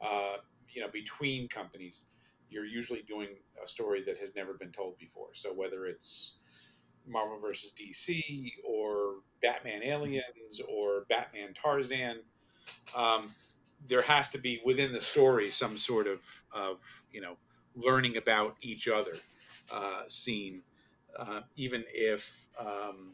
[0.01, 0.37] uh,
[0.69, 2.05] you know, between companies,
[2.51, 3.29] you're usually doing
[3.63, 5.29] a story that has never been told before.
[5.35, 6.39] So whether it's
[7.07, 12.21] Marvel versus DC or Batman Aliens or Batman Tarzan,
[12.97, 13.35] um,
[13.87, 16.21] there has to be within the story some sort of,
[16.55, 16.79] of
[17.13, 17.37] you know
[17.77, 19.15] learning about each other
[19.73, 20.63] uh, scene,
[21.19, 23.13] uh, even if um,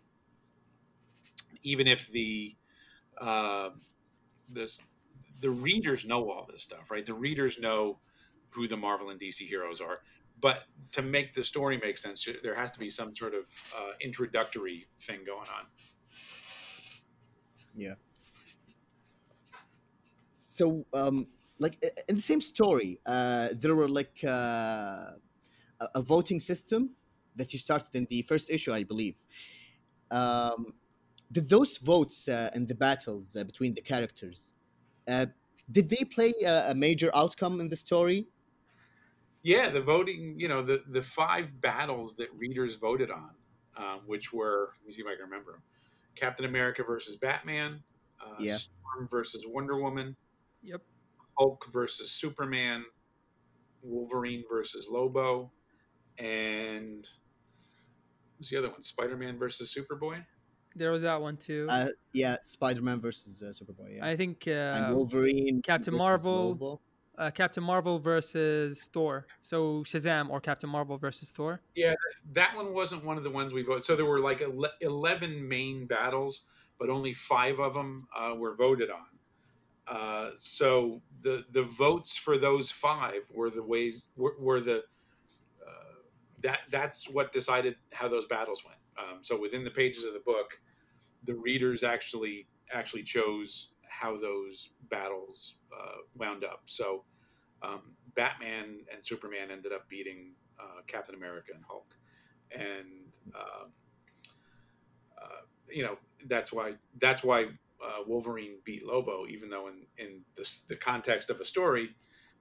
[1.62, 2.54] even if the
[3.20, 3.70] uh,
[4.48, 4.82] this
[5.40, 7.04] the readers know all this stuff, right?
[7.04, 7.98] The readers know
[8.55, 10.00] who the Marvel and DC heroes are,
[10.40, 13.44] but to make the story make sense, there has to be some sort of
[13.76, 15.64] uh, introductory thing going on.
[17.74, 17.94] Yeah.
[20.38, 21.28] So, um,
[21.59, 25.12] like in the same story, uh, there were like uh,
[25.94, 26.90] a, voting system
[27.36, 29.16] that you started in the first issue, I believe.
[30.11, 30.74] Um,
[31.30, 34.53] did those votes uh, in the battles uh, between the characters,
[35.09, 35.26] uh,
[35.70, 38.26] did they play a major outcome in the story?
[39.43, 43.34] Yeah, the voting, you know, the the five battles that readers voted on,
[43.76, 45.62] um, which were, let me see if I can remember them:
[46.14, 47.82] Captain America versus Batman,
[48.24, 48.57] uh, Yeah.
[48.57, 50.16] Storm versus Wonder Woman,
[50.62, 50.82] Yep.
[51.38, 52.84] Hulk versus Superman,
[53.82, 55.53] Wolverine versus Lobo,
[56.18, 57.09] and
[58.36, 58.82] what's the other one?
[58.82, 60.24] Spider Man versus Superboy.
[60.74, 61.66] There was that one too.
[61.68, 63.97] Uh, yeah, Spider-Man versus uh, Superboy.
[63.97, 66.80] Yeah, I think and uh, Wolverine, Captain Marvel, Lobo.
[67.22, 69.26] Uh, Captain Marvel versus Thor.
[69.40, 71.60] So Shazam or Captain Marvel versus Thor.
[71.74, 71.94] Yeah,
[72.32, 73.84] that one wasn't one of the ones we voted.
[73.84, 76.46] So there were like ele- eleven main battles,
[76.78, 79.06] but only five of them uh, were voted on.
[79.86, 84.78] Uh, so the the votes for those five were the ways were, were the
[85.66, 85.94] uh,
[86.40, 88.78] that that's what decided how those battles went.
[88.98, 90.60] Um, so within the pages of the book,
[91.24, 96.62] the readers actually actually chose how those battles uh, wound up.
[96.66, 97.04] So
[97.62, 97.80] um,
[98.14, 101.94] Batman and Superman ended up beating uh, Captain America and Hulk,
[102.54, 103.70] and um,
[105.20, 105.96] uh, you know
[106.26, 107.44] that's why that's why
[107.84, 111.90] uh, Wolverine beat Lobo, even though in in the, the context of a story,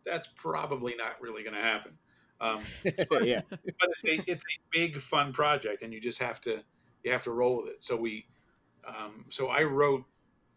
[0.06, 1.94] that's probably not really going to happen.
[2.40, 2.64] Um,
[3.24, 6.64] yeah, but it's a, it's a big fun project, and you just have to
[7.04, 7.84] you have to roll with it.
[7.84, 8.26] So we,
[8.88, 10.04] um, so I wrote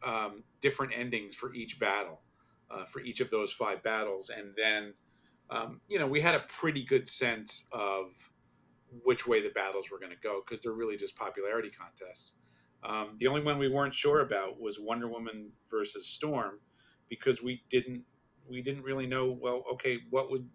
[0.02, 2.20] um, different endings for each battle,
[2.70, 4.94] uh, for each of those five battles, and then
[5.50, 8.12] um, you know we had a pretty good sense of
[9.02, 12.36] which way the battles were going to go because they're really just popularity contests.
[12.84, 16.60] Um, the only one we weren't sure about was Wonder Woman versus Storm
[17.08, 18.04] because we didn't
[18.48, 20.48] we didn't really know well okay what would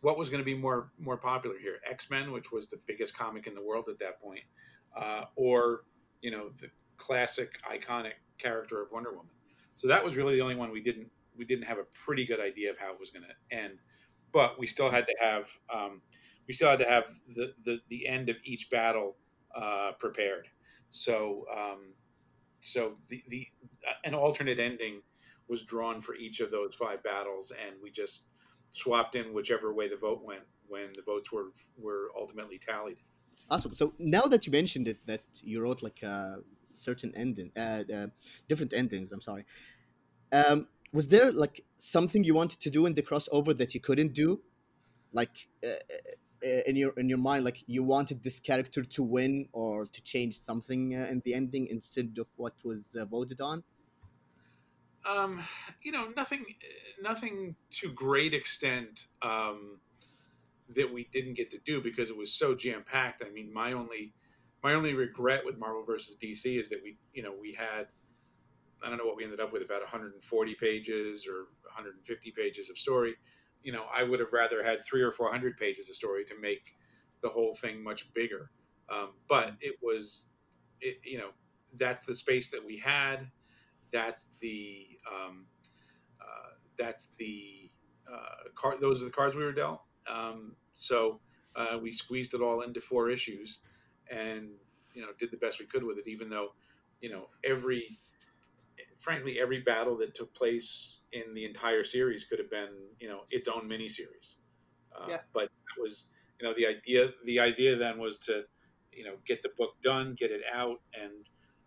[0.00, 3.46] what was going to be more more popular here x-men which was the biggest comic
[3.46, 4.42] in the world at that point
[4.96, 5.82] uh, or
[6.20, 9.30] you know the classic iconic character of wonder woman
[9.74, 11.08] so that was really the only one we didn't
[11.38, 13.78] we didn't have a pretty good idea of how it was going to end
[14.32, 16.02] but we still had to have um,
[16.46, 19.16] we still had to have the, the the end of each battle
[19.54, 20.48] uh, prepared
[20.90, 21.92] so um,
[22.60, 23.46] so the the
[23.88, 25.00] uh, an alternate ending
[25.48, 28.24] was drawn for each of those five battles and we just
[28.70, 32.98] swapped in whichever way the vote went when the votes were were ultimately tallied.
[33.50, 33.74] awesome.
[33.74, 38.06] So now that you mentioned it, that you wrote like a certain ending, uh, uh,
[38.48, 39.12] different endings.
[39.12, 39.44] I'm sorry.
[40.32, 44.14] Um, was there like something you wanted to do in the crossover that you couldn't
[44.14, 44.40] do,
[45.12, 45.68] like uh,
[46.44, 50.02] uh, in your in your mind, like you wanted this character to win or to
[50.02, 53.62] change something uh, in the ending instead of what was uh, voted on?
[55.08, 55.42] Um,
[55.82, 56.44] you know, nothing,
[57.02, 59.78] nothing to great extent um,
[60.74, 63.22] that we didn't get to do because it was so jam packed.
[63.26, 64.12] I mean, my only,
[64.62, 67.86] my only regret with Marvel versus DC is that we, you know, we had,
[68.84, 72.78] I don't know what we ended up with, about 140 pages or 150 pages of
[72.78, 73.14] story.
[73.62, 76.76] You know, I would have rather had three or 400 pages of story to make
[77.22, 78.50] the whole thing much bigger.
[78.90, 80.30] Um, but it was,
[80.80, 81.30] it, you know,
[81.74, 83.28] that's the space that we had
[83.92, 85.46] that's the um,
[86.20, 87.70] uh, that's the
[88.10, 88.74] uh.
[88.80, 89.82] Those are the cards we were dealt.
[90.08, 91.20] Um, so
[91.56, 93.60] uh, we squeezed it all into four issues,
[94.10, 94.50] and
[94.94, 96.06] you know did the best we could with it.
[96.06, 96.50] Even though
[97.00, 97.98] you know every,
[98.98, 102.70] frankly, every battle that took place in the entire series could have been
[103.00, 104.36] you know its own mini series.
[104.94, 105.20] Uh, Yeah.
[105.32, 107.10] But it was you know the idea.
[107.24, 108.44] The idea then was to
[108.92, 111.12] you know get the book done, get it out, and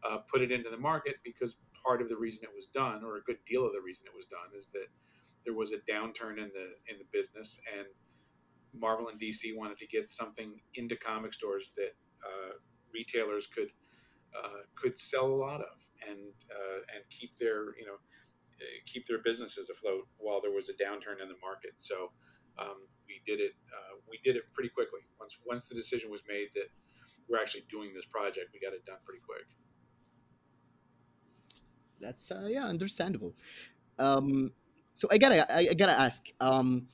[0.04, 3.18] uh, put it into the market because part of the reason it was done, or
[3.18, 4.88] a good deal of the reason it was done, is that
[5.46, 7.88] there was a downturn in the in the business, and
[8.74, 12.54] Marvel and DC wanted to get something into comic stores that uh,
[12.94, 13.70] retailers could
[14.38, 15.78] uh, could sell a lot of,
[16.08, 16.20] and
[16.50, 20.74] uh, and keep their you know uh, keep their businesses afloat while there was a
[20.74, 21.74] downturn in the market.
[21.78, 22.12] So
[22.60, 23.54] um, we did it
[24.12, 25.00] we did it pretty quickly.
[25.20, 26.70] Once once the decision was made that
[27.28, 29.48] we're actually doing this project, we got it done pretty quick.
[32.00, 33.34] That's uh, yeah, understandable.
[33.98, 34.52] Um,
[34.94, 36.28] so I gotta I, I gotta ask.
[36.40, 36.88] Um,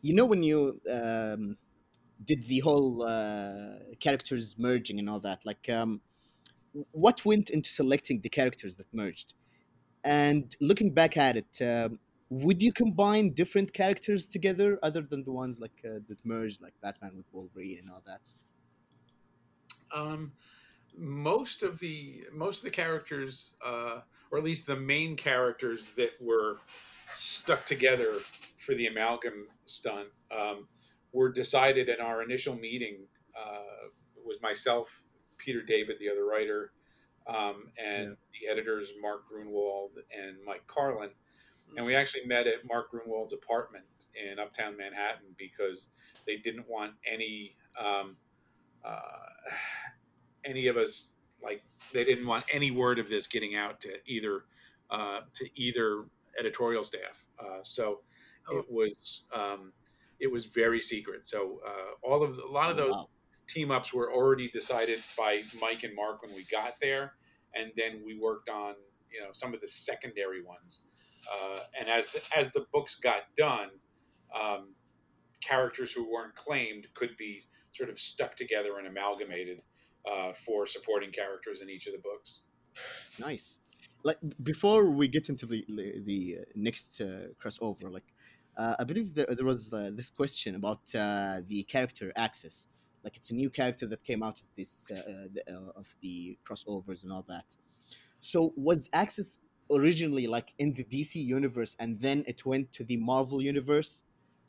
[0.00, 1.56] you know when you um,
[2.24, 6.00] did the whole uh, characters merging and all that, like um,
[6.92, 9.34] what went into selecting the characters that merged?
[10.04, 11.98] And looking back at it, um,
[12.30, 16.74] would you combine different characters together other than the ones like uh, that merged, like
[16.82, 18.20] Batman with Wolverine and all that?
[19.94, 20.32] Um,
[20.96, 24.00] most of the most of the characters, uh,
[24.30, 26.58] or at least the main characters that were
[27.06, 28.14] stuck together
[28.58, 30.68] for the amalgam stunt, um,
[31.12, 33.06] were decided in our initial meeting.
[33.34, 33.88] Uh,
[34.28, 35.02] was myself,
[35.38, 36.72] Peter David, the other writer,
[37.26, 41.10] um, and the editors Mark Gruenwald and Mike Carlin.
[41.76, 43.84] And we actually met at Mark Gruenwald's apartment
[44.16, 45.90] in Uptown Manhattan because
[46.26, 48.16] they didn't want any um,
[48.84, 49.50] uh,
[50.44, 51.08] any of us
[51.42, 51.62] like
[51.92, 54.44] they didn't want any word of this getting out to either
[54.90, 56.04] uh, to either
[56.38, 57.24] editorial staff.
[57.38, 58.00] Uh, so
[58.50, 58.60] Oh.
[58.60, 59.72] it was um,
[60.20, 61.26] it was very secret.
[61.26, 63.08] So uh, all of the, a lot of Oh, those wow.
[63.48, 67.14] Team ups were already decided by Mike and Mark when we got there,
[67.54, 68.74] and then we worked on
[69.12, 70.84] you know some of the secondary ones.
[71.30, 73.68] Uh, and as the, as the books got done,
[74.38, 74.74] um,
[75.40, 77.42] characters who weren't claimed could be
[77.72, 79.60] sort of stuck together and amalgamated
[80.10, 82.40] uh, for supporting characters in each of the books.
[83.02, 83.60] It's nice.
[84.04, 85.64] Like before we get into the
[86.04, 88.08] the, uh, next uh, crossover, like
[88.56, 92.68] uh, I believe there, there was uh, this question about uh, the character access.
[93.04, 95.94] Like it's a new character that came out of this uh, uh, the, uh, of
[96.02, 97.56] the crossovers and all that.
[98.20, 99.38] So was access
[99.70, 104.04] originally like in the DC universe, and then it went to the Marvel universe?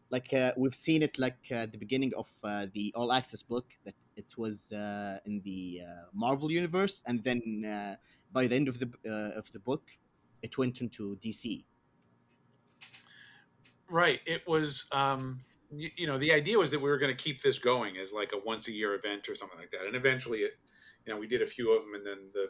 [0.10, 3.68] Like uh, we've seen it like uh, the beginning of uh, the All Access book
[3.86, 4.72] that it was
[5.26, 5.82] in the
[6.14, 7.97] Marvel universe, and then.
[8.32, 8.88] By the end of the
[9.36, 9.89] of the book,
[10.43, 11.64] it went into DC.
[13.89, 14.20] Right.
[14.26, 15.41] It was, um,
[15.72, 18.11] you, you know, the idea was that we were going to keep this going as
[18.13, 19.86] like a once a year event or something like that.
[19.88, 20.53] And eventually, it,
[21.05, 22.47] you know, we did a few of them, and then the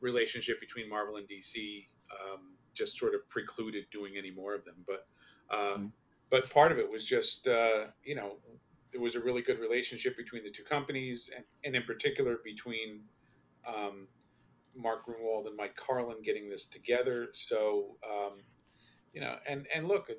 [0.00, 4.84] relationship between Marvel and DC um, just sort of precluded doing any more of them.
[4.86, 5.06] But,
[5.50, 5.92] uh, Mm.
[6.30, 8.38] but part of it was just, uh, you know,
[8.92, 13.04] there was a really good relationship between the two companies, and, and in particular between
[13.66, 14.08] um,
[14.74, 17.28] Mark Gruenwald and Mike Carlin getting this together.
[17.32, 18.44] So, um,
[19.12, 20.10] you know, and and look,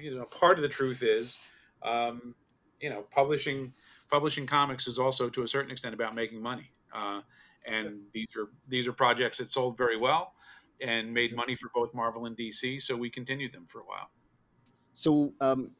[0.00, 1.38] you know, part of the truth is,
[1.82, 2.34] um,
[2.80, 3.72] you know, publishing
[4.10, 6.70] publishing comics is also to a certain extent about making money.
[6.94, 7.20] Uh,
[7.66, 10.34] and these are these are projects that sold very well
[10.80, 12.82] and made money for both Marvel and DC.
[12.82, 14.10] So we continued them for a while.
[14.92, 15.70] So, um,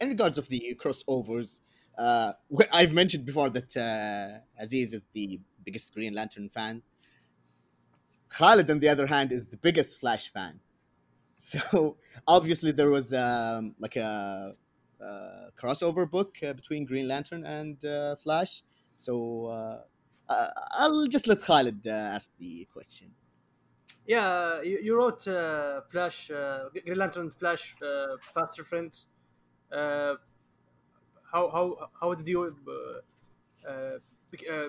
[0.00, 1.60] in regards of the crossovers,
[1.98, 2.32] uh,
[2.72, 6.82] I've mentioned before that uh, Aziz is the biggest Green Lantern fan.
[8.28, 10.60] Khaled, on the other hand, is the biggest Flash fan.
[11.42, 11.96] So
[12.28, 14.54] obviously there was um, like a,
[15.08, 18.62] uh crossover book uh, between Green Lantern and uh, Flash.
[18.96, 19.82] So uh,
[20.28, 23.08] uh, I'll just let Khaled uh, ask the question.
[24.06, 29.06] Yeah, you, you wrote uh, Flash, uh, Green Lantern Flash, uh, Faster Friends.
[29.70, 30.14] Uh,
[31.32, 33.98] how how how did you uh, uh,
[34.52, 34.68] uh,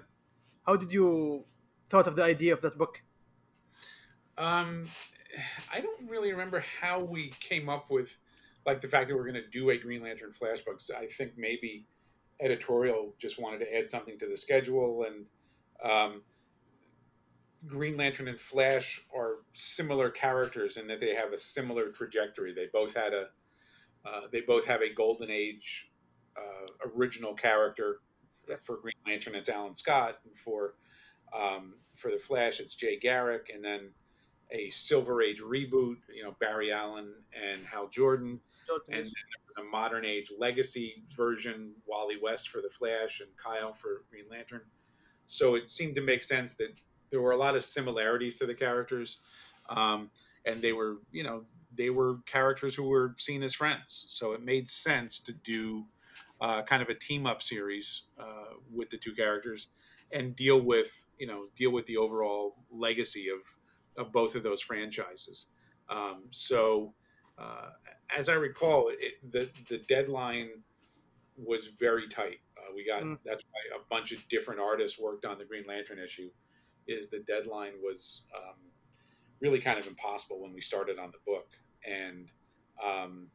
[0.65, 1.45] how did you
[1.89, 3.03] thought of the idea of that book?
[4.37, 4.87] Um,
[5.71, 8.15] I don't really remember how we came up with
[8.65, 10.79] like the fact that we're going to do a Green Lantern Flash book.
[10.79, 11.85] So I think maybe
[12.39, 15.25] editorial just wanted to add something to the schedule, and
[15.83, 16.21] um,
[17.67, 22.53] Green Lantern and Flash are similar characters in that they have a similar trajectory.
[22.53, 23.27] They both had a
[24.05, 25.89] uh, they both have a Golden Age
[26.37, 27.99] uh, original character.
[28.61, 30.73] For Green Lantern, it's Alan Scott, and for
[31.33, 33.91] um, for the Flash, it's Jay Garrick, and then
[34.53, 35.97] a Silver Age reboot.
[36.13, 40.31] You know, Barry Allen and Hal Jordan, Jordan, and then there was a modern age
[40.37, 44.61] legacy version, Wally West for the Flash and Kyle for Green Lantern.
[45.27, 46.73] So it seemed to make sense that
[47.09, 49.17] there were a lot of similarities to the characters,
[49.69, 50.09] um,
[50.45, 51.43] and they were, you know,
[51.75, 54.05] they were characters who were seen as friends.
[54.09, 55.85] So it made sense to do
[56.39, 59.67] uh, kind of a team up series uh, with the two characters
[60.11, 63.39] and deal with, you know, deal with the overall legacy of
[63.97, 65.47] of both of those franchises.
[65.89, 66.93] Um, so
[67.37, 67.69] uh,
[68.15, 70.49] as I recall, it, the the deadline
[71.37, 72.39] was very tight.
[72.57, 73.17] Uh, we got Mm.
[73.25, 76.29] that's why a bunch of different artists worked on the Green Lantern issue.
[76.87, 78.55] Is the deadline was um,
[79.39, 81.47] really kind of impossible when we started on the book,
[81.85, 82.29] and
[82.83, 83.27] um,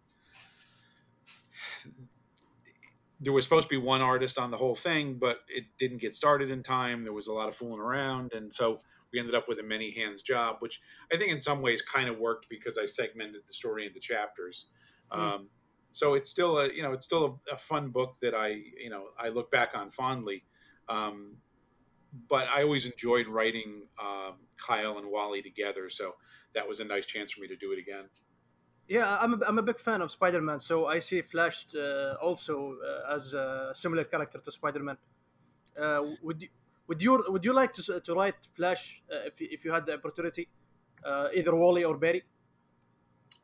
[3.20, 6.14] there was supposed to be one artist on the whole thing, but it didn't get
[6.14, 7.02] started in time.
[7.04, 8.80] There was a lot of fooling around, and so
[9.12, 10.80] we ended up with a many hands job, which
[11.12, 14.66] I think in some ways kind of worked because I segmented the story into chapters.
[15.12, 15.18] Mm.
[15.18, 15.48] Um,
[15.92, 18.48] so it's still a you know it's still a, a, fun book that I
[18.78, 20.44] you know I look back on fondly.
[20.88, 21.36] Um,
[22.28, 26.14] but I always enjoyed writing um, Kyle and Wally together, so
[26.54, 28.04] that was a nice chance for me to do it again.
[28.88, 32.76] Yeah, I'm a, I'm a big fan of Spider-Man, so I see Flash uh, also
[32.82, 34.96] uh, as a similar character to Spider-Man.
[35.78, 36.48] Uh, would you
[36.89, 39.95] would you would you like to, to write Flash uh, if if you had the
[39.95, 40.49] opportunity,
[41.05, 42.24] uh, either Wally or Barry?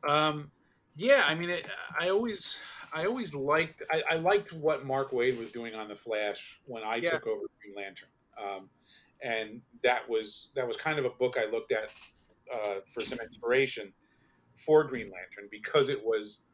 [0.07, 0.51] Um,
[0.95, 1.65] yeah, I mean, it,
[1.99, 5.95] I always I always liked I, I, liked what Mark Waid was doing on the
[5.95, 7.11] Flash when I yeah.
[7.11, 8.09] took over Green Lantern,
[8.41, 8.69] um,
[9.21, 11.93] and that was that was kind of a book I looked at
[12.53, 13.93] uh, for some inspiration
[14.55, 16.45] for Green Lantern because it was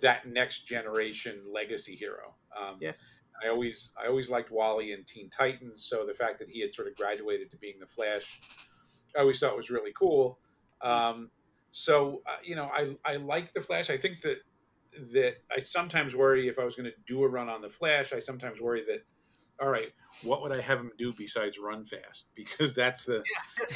[0.00, 2.34] that next generation legacy hero.
[2.58, 2.92] Um, yeah.
[3.44, 6.74] I always I always liked Wally and Teen Titans, so the fact that he had
[6.74, 8.40] sort of graduated to being the Flash,
[9.16, 10.38] I always thought was really cool.
[10.82, 11.30] Um,
[11.70, 13.90] so uh, you know, I I like the Flash.
[13.90, 14.38] I think that
[15.12, 18.12] that I sometimes worry if I was going to do a run on the Flash,
[18.12, 19.04] I sometimes worry that
[19.60, 22.30] all right, what would I have him do besides run fast?
[22.34, 23.22] Because that's the,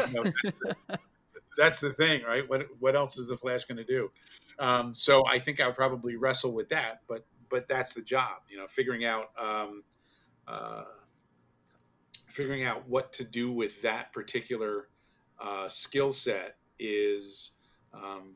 [0.06, 0.98] you know, that's, the
[1.56, 2.48] that's the thing, right?
[2.48, 4.10] What what else is the Flash going to do?
[4.58, 8.38] Um, so I think I would probably wrestle with that, but but that's the job,
[8.50, 9.84] you know, figuring out um,
[10.48, 10.82] uh,
[12.26, 14.88] figuring out what to do with that particular
[15.40, 17.52] uh, skill set is
[17.92, 18.34] um,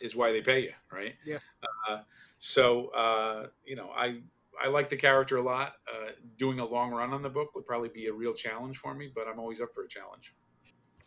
[0.00, 1.14] is why they pay you, right?
[1.26, 1.38] Yeah.
[1.64, 2.02] Uh,
[2.38, 4.20] so uh, you know, I
[4.64, 5.72] I like the character a lot.
[5.92, 8.94] Uh, doing a long run on the book would probably be a real challenge for
[8.94, 10.32] me, but I'm always up for a challenge.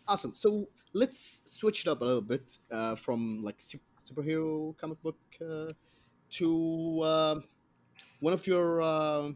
[0.05, 0.35] Awesome.
[0.35, 5.71] So let's switch it up a little bit uh, from like superhero comic book uh,
[6.31, 7.39] to uh,
[8.19, 9.31] one of your uh,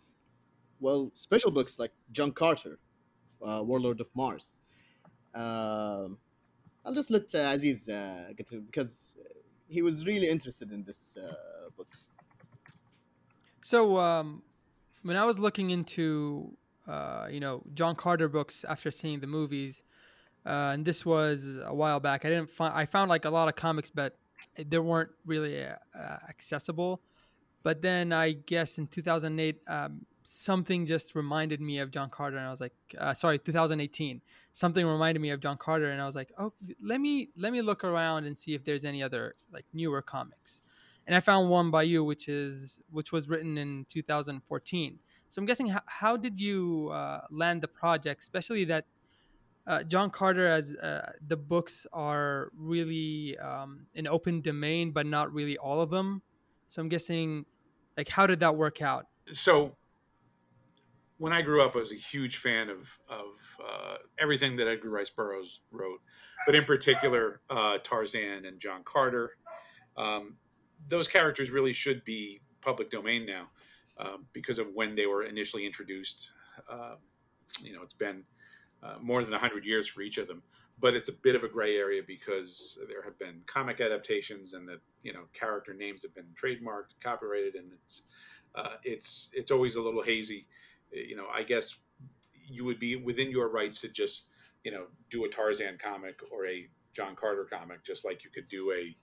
[0.80, 2.80] well special books like John Carter,
[3.42, 4.62] uh, Warlord of Mars.
[5.34, 6.18] Um,
[6.86, 7.88] I'll just let uh, Aziz
[8.36, 9.16] get to because
[9.68, 11.18] he was really interested in this
[11.78, 11.88] book.
[13.62, 14.44] So um,
[15.04, 16.58] when I was looking into
[17.30, 19.84] you know John Carter books after seeing the movies
[20.46, 22.26] uh, and this was a while back.
[22.26, 24.18] I didn't find I found like a lot of comics, but
[24.56, 25.76] they weren't really uh,
[26.30, 27.02] accessible.
[27.64, 32.46] But then I guess in 2008, um, something just reminded me of John Carter, and
[32.46, 34.22] I was like, uh, sorry, 2018.
[34.52, 37.62] Something reminded me of John Carter, and I was like, oh, let me let me
[37.62, 40.62] look around and see if there's any other like newer comics.
[41.08, 45.00] And I found one by you, which is which was written in 2014.
[45.30, 48.86] So I'm guessing how, how did you uh, land the project, especially that
[49.72, 55.34] uh, John Carter as uh, the books are really um, an open domain, but not
[55.34, 56.22] really all of them.
[56.67, 57.45] So I'm guessing,
[57.95, 59.07] like, how did that work out?
[59.32, 59.78] So
[61.19, 64.89] when I grew up, I was a huge fan of of uh, everything that Edgar
[64.89, 66.01] Rice Burroughs wrote,
[66.45, 69.38] but in particular uh, Tarzan and John Carter.
[69.95, 70.36] Um,
[70.89, 73.47] those characters really should be public domain now
[73.97, 76.32] um, because of when they were initially introduced.
[76.69, 76.95] Uh,
[77.63, 78.24] you know, it's been
[78.84, 80.42] uh, more than 100 years for each of them.
[80.80, 84.68] But it's a bit of a gray area because there have been comic adaptations and
[84.68, 88.04] the you know character names have been trademarked copyrighted and it's
[88.56, 90.48] uh, it's it's always a little hazy.
[90.92, 91.78] You know i guess
[92.48, 94.26] you would be within your rights to just
[94.64, 98.48] you know do a tarzan comic or a john carter comic just like you could
[98.48, 98.96] do a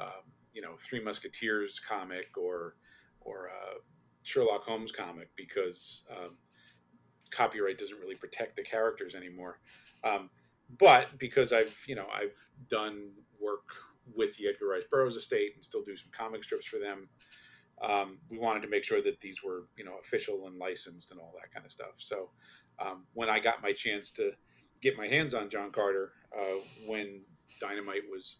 [0.00, 0.24] um,
[0.54, 2.76] you know three musketeers comic or
[3.20, 3.80] or a
[4.22, 6.36] sherlock holmes comic because um,
[7.30, 9.58] copyright doesn't really protect the characters anymore.
[10.04, 10.30] Um,
[10.78, 12.36] but because I've you know I've
[12.68, 13.10] done
[13.40, 13.68] work
[14.14, 17.08] with the Edgar Rice Burroughs estate and still do some comic strips for them,
[17.82, 21.20] um, we wanted to make sure that these were you know official and licensed and
[21.20, 21.94] all that kind of stuff.
[21.96, 22.30] So
[22.78, 24.32] um, when I got my chance to
[24.80, 27.22] get my hands on John Carter uh, when
[27.60, 28.36] Dynamite was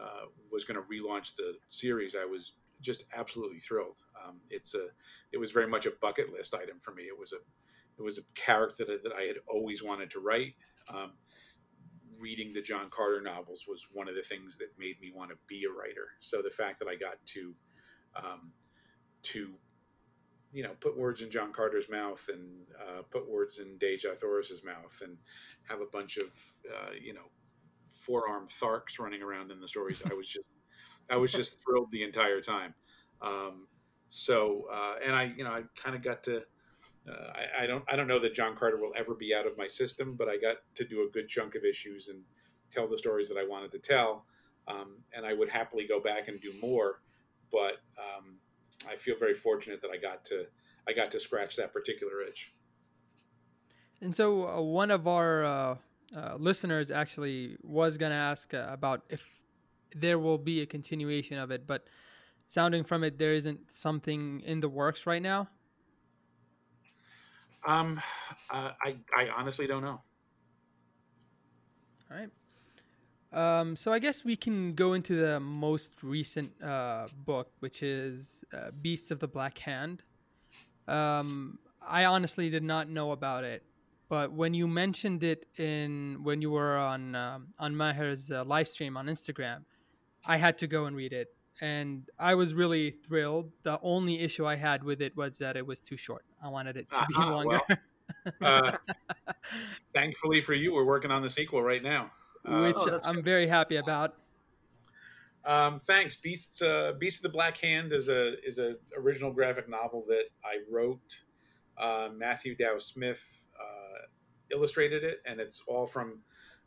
[0.00, 4.02] uh, was going to relaunch the series, I was just absolutely thrilled.
[4.26, 4.88] Um, it's a
[5.32, 7.04] it was very much a bucket list item for me.
[7.04, 7.36] It was a
[7.98, 10.54] it was a character that, that I had always wanted to write.
[10.92, 11.12] Um,
[12.18, 15.36] reading the John Carter novels was one of the things that made me want to
[15.48, 16.06] be a writer.
[16.20, 17.54] So the fact that I got to
[18.16, 18.52] um,
[19.22, 19.50] to
[20.52, 24.62] you know put words in John Carter's mouth and uh, put words in Dejah Thoris's
[24.64, 25.16] mouth and
[25.64, 26.26] have a bunch of
[26.70, 27.28] uh, you know
[27.88, 30.56] four-armed Tharks running around in the stories, I was just
[31.10, 32.74] I was just thrilled the entire time.
[33.20, 33.66] Um,
[34.08, 36.42] so uh, and I you know I kind of got to
[37.08, 39.58] uh, I, I, don't I don't know that John Carter will ever be out of
[39.58, 42.20] my system, but I got to do a good chunk of issues and
[42.70, 44.24] tell the stories that I wanted to tell.
[44.68, 47.00] Um, and I would happily go back and do more,
[47.50, 48.36] but um,
[48.88, 50.46] I feel very fortunate that I got to
[50.88, 52.52] I got to scratch that particular itch.
[54.00, 55.76] And so uh, one of our uh,
[56.16, 59.40] uh listeners actually was going to ask uh, about if
[59.94, 61.86] there will be a continuation of it, but
[62.46, 65.48] sounding from it there isn't something in the works right now.
[67.64, 68.00] Um,
[68.50, 70.00] uh, I I honestly don't know.
[72.10, 72.30] All right.
[73.32, 78.44] Um, so I guess we can go into the most recent uh, book, which is
[78.52, 80.02] uh, Beasts of the Black Hand.
[80.86, 83.62] Um, I honestly did not know about it,
[84.08, 88.68] but when you mentioned it in when you were on um, on Maher's uh, live
[88.68, 89.64] stream on Instagram,
[90.26, 93.52] I had to go and read it, and I was really thrilled.
[93.62, 96.24] The only issue I had with it was that it was too short.
[96.42, 97.60] I wanted it to be Uh-huh, longer.
[98.42, 98.76] Uh,
[99.94, 102.10] thankfully for you, we're working on the sequel right now.
[102.44, 103.24] Uh, which Oh, I'm good.
[103.24, 104.16] very happy about.
[105.44, 106.16] Um, thanks.
[106.16, 110.24] Beasts, uh, Beasts of the Black Hand is a is a original graphic novel that
[110.44, 111.22] I wrote.
[111.78, 114.06] Uh, Matthew Dow Smith uh,
[114.50, 116.18] illustrated it, and it's all from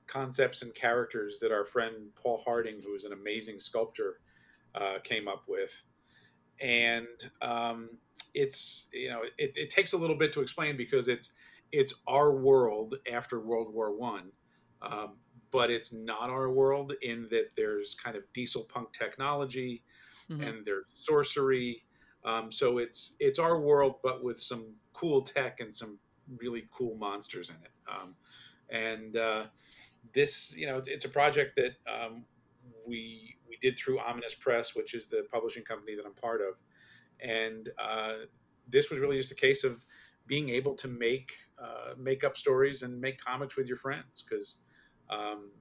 [0.08, 4.20] concepts and characters that our friend Paul Harding, who is an amazing sculptor,
[4.76, 5.86] uh, came up with.
[6.62, 7.08] And
[7.42, 8.00] um,
[8.34, 11.34] it's you know it, it takes a little bit to explain because it's
[11.72, 14.32] it's our world after World War One.
[14.82, 15.20] Um,
[15.52, 19.84] but it's not our world in that there's kind of diesel punk technology
[20.30, 20.46] Mhm.
[20.46, 21.86] and there's sorcery.
[22.24, 26.00] Um, so it's it's our world, but with some cool tech and some
[26.38, 27.72] really cool monsters in it.
[27.88, 28.18] Um,
[28.70, 29.48] and uh,
[30.14, 32.26] this, you know, it's a project that um,
[32.86, 36.56] we we did through Ominous Press, which is the publishing company that I'm part of.
[37.20, 38.26] And uh,
[38.70, 39.86] this was really just a case of
[40.28, 44.24] being able to make uh, make up stories and make comics with your friends.
[44.28, 44.58] Because
[45.10, 45.52] um,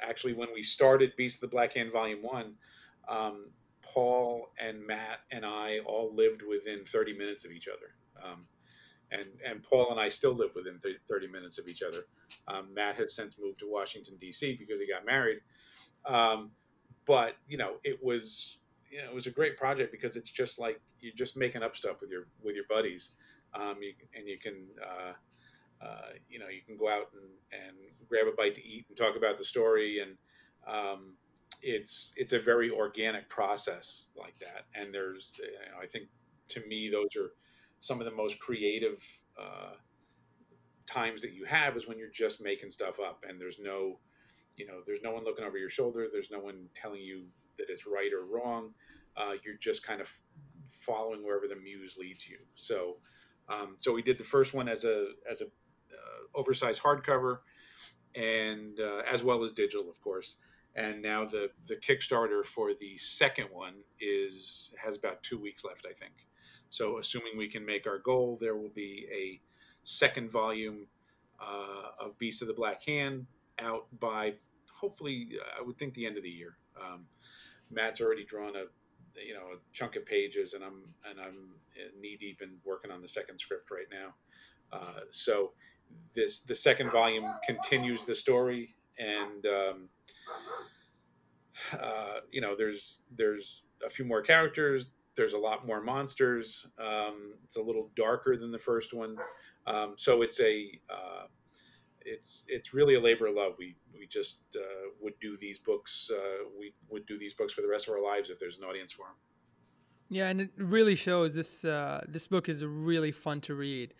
[0.00, 2.54] actually when we started beast of the black hand volume one
[3.08, 3.46] um,
[3.82, 7.94] paul and matt and i all lived within 30 minutes of each other.
[8.22, 8.46] Um,
[9.10, 12.04] and and paul and i still live within 30 minutes of each other.
[12.48, 15.38] Um, matt has since moved to washington d.c because he got married.
[16.06, 16.50] Um,
[17.06, 18.58] but you know it was
[18.90, 21.76] you know, it was a great project because it's just like you're just making up
[21.76, 23.10] stuff with your with your buddies
[23.54, 25.12] um, you, and you can uh,
[25.84, 27.76] uh, you know, you can go out and, and
[28.08, 30.16] grab a bite to eat and talk about the story, and
[30.66, 31.14] um,
[31.62, 34.64] it's it's a very organic process like that.
[34.74, 36.06] And there's, you know, I think,
[36.48, 37.32] to me, those are
[37.80, 39.04] some of the most creative
[39.38, 39.74] uh,
[40.86, 43.98] times that you have is when you're just making stuff up, and there's no,
[44.56, 46.06] you know, there's no one looking over your shoulder.
[46.12, 47.24] There's no one telling you
[47.58, 48.70] that it's right or wrong.
[49.16, 50.12] Uh, you're just kind of
[50.68, 52.38] following wherever the muse leads you.
[52.54, 52.96] So.
[53.48, 57.40] Um, so we did the first one as a as a uh, oversized hardcover,
[58.14, 60.36] and uh, as well as digital, of course.
[60.74, 65.86] And now the the Kickstarter for the second one is has about two weeks left,
[65.88, 66.14] I think.
[66.70, 69.40] So assuming we can make our goal, there will be a
[69.84, 70.86] second volume
[71.40, 73.26] uh, of Beast of the Black Hand
[73.58, 74.34] out by
[74.72, 76.56] hopefully I would think the end of the year.
[76.80, 77.06] Um,
[77.70, 78.64] Matt's already drawn a
[79.20, 81.54] you know a chunk of pages, and I'm and I'm
[82.00, 84.14] knee deep in working on the second script right now.
[84.72, 85.52] Uh, so
[86.14, 89.88] this the second volume continues the story, and um,
[91.80, 94.90] uh, you know there's there's a few more characters.
[95.16, 96.66] There's a lot more monsters.
[96.78, 99.16] Um, it's a little darker than the first one,
[99.66, 101.26] um, so it's a uh,
[102.04, 103.54] it's it's really a labor of love.
[103.58, 104.60] We we just uh,
[105.00, 106.10] would do these books.
[106.12, 108.64] Uh, we would do these books for the rest of our lives if there's an
[108.64, 109.14] audience for them.
[110.08, 111.64] Yeah, and it really shows this.
[111.64, 113.94] Uh, this book is really fun to read.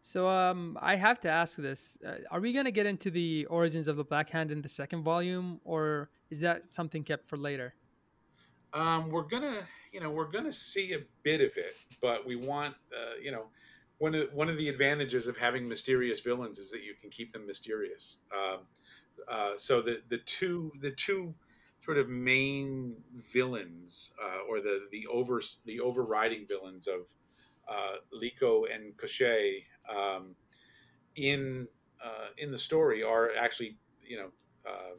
[0.00, 3.46] So um, I have to ask this: uh, Are we going to get into the
[3.46, 7.36] origins of the Black Hand in the second volume, or is that something kept for
[7.36, 7.74] later?
[8.72, 12.74] Um, we're gonna, you know, we're gonna see a bit of it, but we want,
[12.94, 13.44] uh, you know,
[13.98, 17.32] one of one of the advantages of having mysterious villains is that you can keep
[17.32, 18.20] them mysterious.
[18.36, 18.68] Um,
[19.28, 21.36] uh, so the the two the two
[21.82, 27.08] sort of main villains, uh, or the the over the overriding villains of
[27.68, 30.36] uh, Likho and Koschei um,
[31.14, 31.68] in
[32.02, 34.32] uh, in the story are actually you know
[34.66, 34.94] uh,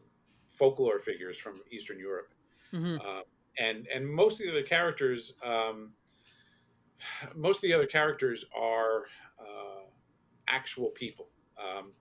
[0.50, 2.34] folklore figures from Eastern Europe.
[2.72, 3.22] hmm Uh,
[3.58, 5.96] and and most of the other characters, um,
[7.36, 9.04] most of the other characters are
[9.40, 9.86] uh,
[10.48, 11.28] actual people.
[11.58, 11.92] Um,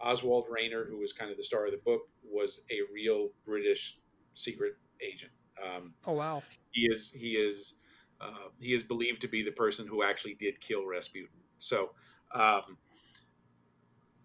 [0.00, 3.98] Oswald Rayner, who was kind of the star of the book, was a real British
[4.34, 5.32] secret agent.
[5.64, 6.42] Um, Oh wow!
[6.70, 7.74] he is he is
[8.20, 11.30] uh, he is believed to be the person who actually did kill Rasputin.
[11.58, 11.90] So
[12.34, 12.76] um,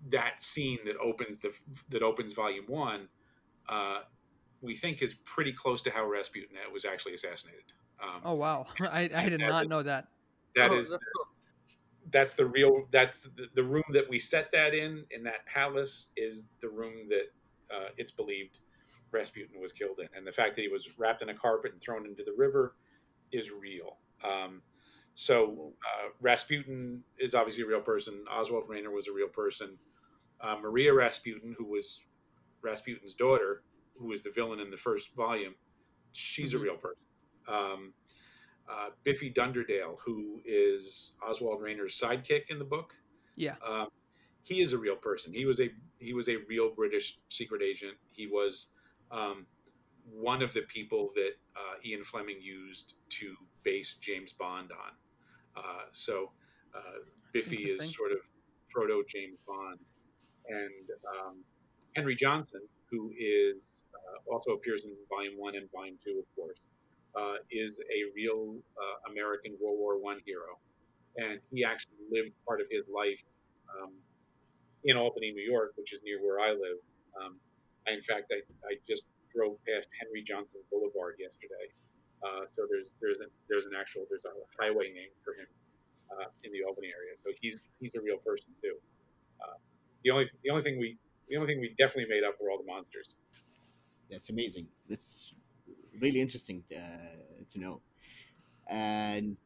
[0.10, 1.54] that scene that opens the
[1.90, 3.08] that opens volume one,
[3.70, 4.00] uh,
[4.62, 7.64] we think is pretty close to how Rasputin was actually assassinated.
[8.02, 8.66] Um, Oh wow!
[8.80, 10.08] I, I did not is- know that.
[10.56, 11.26] that Oh, is that's cool.
[12.12, 16.08] that's the real that's the, the room that we set that in in that palace
[16.18, 18.60] is the room that uh, it's believed
[19.12, 21.82] Rasputin was killed in, and the fact that he was wrapped in a carpet and
[21.82, 22.76] thrown into the river
[23.32, 23.98] is real.
[24.24, 24.62] Um,
[25.16, 28.24] so uh, Rasputin is obviously a real person.
[28.32, 29.78] Oswald Rayner was a real person.
[30.40, 32.04] Uh, Maria Rasputin, who was
[32.62, 33.64] Rasputin's daughter,
[33.98, 35.54] who was the villain in the first volume,
[36.14, 36.58] she's Mhm.
[36.58, 37.04] a real person.
[37.48, 37.94] Um,
[38.70, 42.96] uh, Biffy Dunderdale, who is Oswald Rayner's sidekick in the book,
[43.36, 43.56] Yeah.
[43.66, 43.88] um,
[44.44, 45.34] he is a real person.
[45.34, 45.70] He was a
[46.00, 47.96] he was a real British secret agent.
[48.12, 48.68] He was
[49.12, 49.46] um,
[50.12, 55.64] one of the people that uh, Ian Fleming used to base James Bond on.
[55.64, 56.32] Uh, so
[56.74, 57.00] uh,
[57.34, 58.20] Biffy is sort of
[58.70, 59.80] proto James Bond,
[60.48, 60.90] and
[61.20, 61.36] um,
[61.96, 63.58] Henry Johnson, who is
[63.94, 66.58] uh, also appears in Volume One and Volume Two, of course,
[67.16, 70.60] uh, is a real uh, American World War One hero,
[71.18, 73.24] and he actually lived part of his life
[73.70, 73.92] um,
[74.84, 76.80] in Albany, New York, which is near where I live.
[77.22, 77.36] Um,
[77.88, 79.04] I, in fact, I, I just
[79.34, 81.72] drove past Henry Johnson Boulevard yesterday.
[82.24, 85.48] Uh, so there's there's a, there's an actual there's a highway named for him
[86.12, 87.18] uh, in the Albany area.
[87.18, 88.76] So he's he's a real person too.
[89.42, 89.58] Uh,
[90.04, 90.98] the only the only thing we
[91.30, 93.16] the only thing we definitely made up were all the monsters.
[94.10, 94.68] That's amazing.
[94.88, 95.34] That's
[96.00, 97.82] really interesting uh, to know.
[98.70, 99.38] And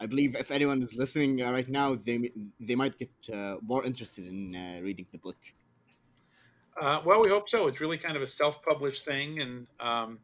[0.00, 3.84] I believe if anyone is listening uh, right now, they they might get uh, more
[3.84, 5.38] interested in uh, reading the book.
[6.80, 7.66] Uh, well, we hope so.
[7.68, 10.18] It's really kind of a self-published thing, and um,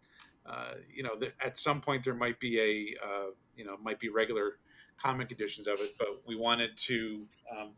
[0.44, 3.98] uh, you know, there, at some point there might be a uh, you know might
[3.98, 4.58] be regular
[4.98, 7.70] comic editions of it, but we wanted to um,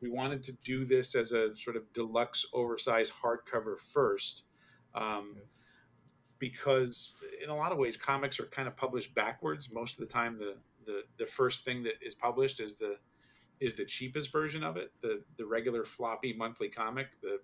[0.00, 4.44] we wanted to do this as a sort of deluxe, oversized hardcover first,
[4.94, 5.36] um,
[6.42, 9.72] because in a lot of ways comics are kind of published backwards.
[9.72, 12.96] Most of the time, the the the first thing that is published is the
[13.60, 17.38] is the cheapest version of it, the the regular floppy monthly comic, the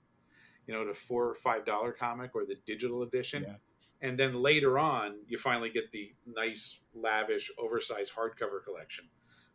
[0.67, 3.45] you know, the four or five dollar comic or the digital edition.
[3.47, 3.55] Yeah.
[4.01, 9.05] And then later on, you finally get the nice, lavish, oversized hardcover collection,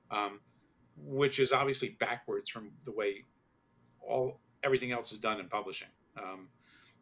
[0.09, 0.39] um,
[0.97, 3.25] which is obviously backwards from the way
[3.99, 5.89] all everything else is done in publishing.
[6.17, 6.47] Um,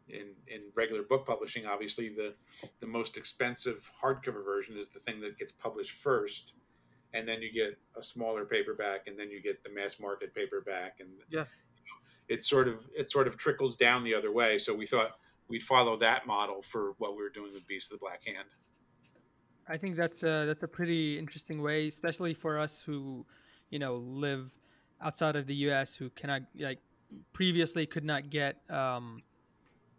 [0.08, 2.34] in in regular book publishing, obviously the
[2.80, 6.54] the most expensive hardcover version is the thing that gets published first,
[7.12, 11.00] and then you get a smaller paperback, and then you get the mass market paperback,
[11.00, 11.46] and Yeah.
[12.28, 14.58] it sort of it sort of trickles down the other way.
[14.58, 17.98] So we thought we'd follow that model for what we were doing with Beast of
[17.98, 18.48] the Black Hand.
[19.68, 23.24] I think that's a that's a pretty interesting way, especially for us who,
[23.70, 24.58] you know, live
[25.00, 25.94] outside of the U.S.
[25.94, 26.80] who cannot like
[27.32, 29.22] previously could not get, um,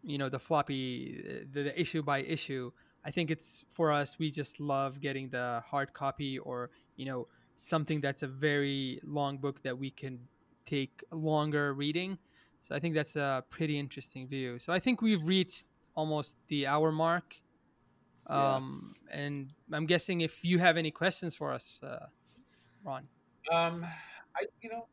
[0.04, 2.72] you know, the floppy the, the issue by issue.
[3.06, 4.18] I think it's for us.
[4.20, 9.38] We just love getting the hard copy or you know something that's a very long
[9.38, 10.20] book that we can
[10.66, 12.18] take longer reading.
[12.62, 14.58] So I think that's a pretty interesting view.
[14.58, 17.36] So I think we've reached almost the hour mark.
[18.30, 18.56] Yeah.
[18.56, 22.06] Um, and I'm guessing if you have any questions for us, uh,
[22.86, 23.08] Ron.
[23.52, 23.86] Um,
[24.36, 24.88] I you know,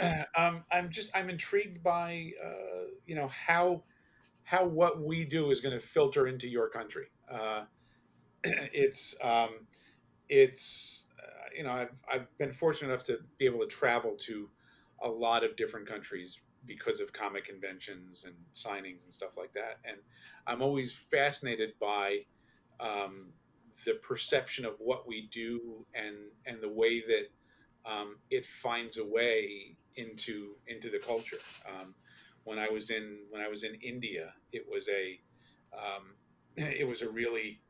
[0.38, 3.82] um, I'm just I'm intrigued by uh, you know how
[4.44, 7.06] how what we do is going to filter into your country.
[7.30, 7.64] Uh,
[8.44, 9.66] it's um,
[10.28, 14.48] it's uh, you know I've I've been fortunate enough to be able to travel to
[15.02, 19.78] a lot of different countries because of comic conventions and signings and stuff like that,
[19.84, 19.98] and
[20.46, 22.20] I'm always fascinated by
[22.80, 23.28] um,
[23.84, 26.16] the perception of what we do and
[26.46, 27.28] and the way that
[27.90, 31.38] um, it finds a way into into the culture.
[31.68, 31.94] Um,
[32.44, 35.18] when I was in when I was in India, it was a
[35.76, 36.14] um,
[36.56, 37.60] it was a really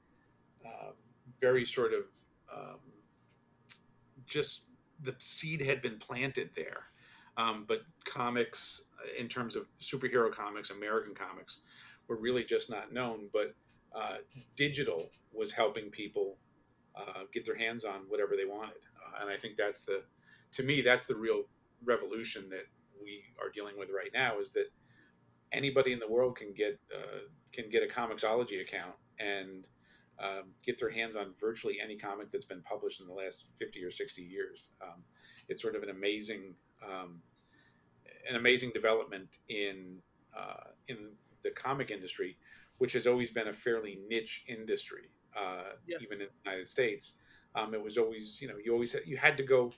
[0.64, 0.90] uh,
[1.40, 2.04] very sort of
[2.54, 2.80] um,
[4.26, 4.62] just
[5.02, 6.84] the seed had been planted there.
[7.36, 11.58] Um, but comics, uh, in terms of superhero comics, American comics,
[12.06, 13.28] were really just not known.
[13.32, 13.54] But
[13.94, 14.18] uh,
[14.56, 16.36] digital was helping people
[16.94, 20.02] uh, get their hands on whatever they wanted, uh, and I think that's the,
[20.52, 21.42] to me, that's the real
[21.84, 22.66] revolution that
[23.04, 24.38] we are dealing with right now.
[24.40, 24.66] Is that
[25.52, 27.20] anybody in the world can get uh,
[27.52, 29.66] can get a Comixology account and
[30.18, 33.82] um, get their hands on virtually any comic that's been published in the last 50
[33.84, 34.70] or 60 years.
[34.82, 35.02] Um,
[35.48, 36.54] it's sort of an amazing,
[36.88, 37.20] um,
[38.28, 39.98] an amazing development in
[40.36, 41.12] uh, in
[41.42, 42.36] the comic industry,
[42.78, 45.98] which has always been a fairly niche industry, uh, Yeah.
[46.00, 47.18] even in the United States.
[47.54, 49.70] Um, it was always, you know, you always had, you had to go,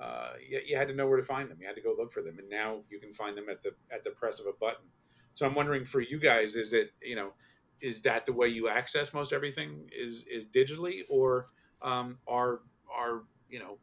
[0.00, 1.58] uh, you, you had to know where to find them.
[1.60, 3.70] You had to go look for them, and now you can find them at the
[3.92, 4.86] at the press of a button.
[5.34, 7.32] So I'm wondering for you guys, is it you know,
[7.80, 9.88] is that the way you access most everything?
[9.92, 11.48] Is is digitally, or
[11.82, 12.60] um, are
[12.92, 13.78] are you know,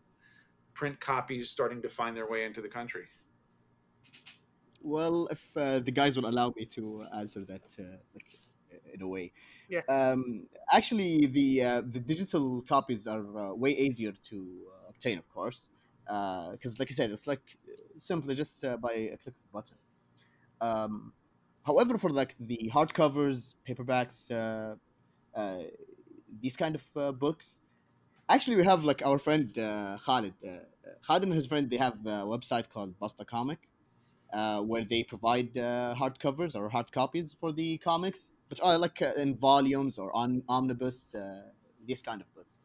[0.73, 3.05] print copies starting to find their way into the country?
[4.81, 8.39] Well, if uh, the guys will allow me to answer that uh, like
[8.93, 9.31] in a way.
[9.69, 9.81] Yeah.
[9.89, 14.37] Um, actually, the uh, the digital copies are uh, way easier to
[14.67, 15.69] uh, obtain, of course,
[16.53, 17.57] because like I said, it's like
[17.97, 19.77] simply just uh, by a click of a button.
[20.61, 21.13] Um,
[21.65, 24.75] however, for like the hardcovers, paperbacks, uh,
[25.37, 25.63] uh,
[26.41, 27.61] these kind of uh, books,
[28.29, 30.35] actually, we have like our friend uh, Khaled.
[30.45, 30.59] Uh,
[31.07, 33.69] Khaled and his friend they have a website called Basta Comic,
[34.33, 39.01] uh, where they provide uh, hardcovers or hard copies for the comics, but uh, like
[39.01, 41.43] uh, in volumes or on omnibus, uh,
[41.85, 42.58] these kind of books.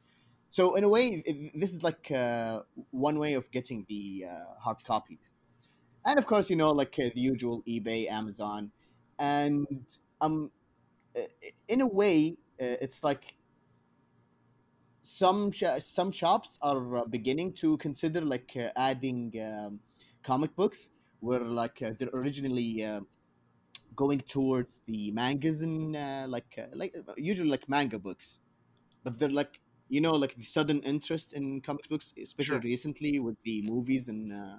[0.55, 1.20] So in a way,
[1.52, 2.60] this is like uh,
[2.93, 5.35] one way of getting the uh, hard copies,
[6.06, 8.70] and of course, you know, like uh, the usual eBay, Amazon,
[9.18, 9.66] and
[10.20, 10.52] um,
[11.68, 13.36] in a way, uh, it's like
[15.01, 19.81] some sh- some shops are uh, beginning to consider like uh, adding um,
[20.22, 20.90] comic books
[21.20, 23.01] where like uh, they're originally uh,
[23.97, 28.40] going towards the mangas and uh, like like usually like manga books.
[29.05, 32.61] But they're like you know like the sudden interest in comic books especially Sure.
[32.61, 34.56] recently with the movies and uh,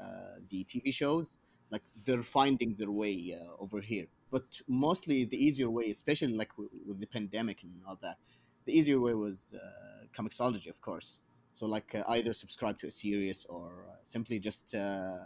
[0.00, 1.38] uh, the tv shows
[1.70, 4.06] like they're finding their way uh, over here.
[4.30, 8.18] But mostly the easier way especially like w- with the pandemic and all that
[8.64, 11.20] the easier way was uh, Comixology of course.
[11.52, 15.18] So like uh, either subscribe to a series or uh, simply just uh,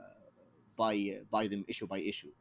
[0.76, 2.32] buy uh, buy them issue by issue.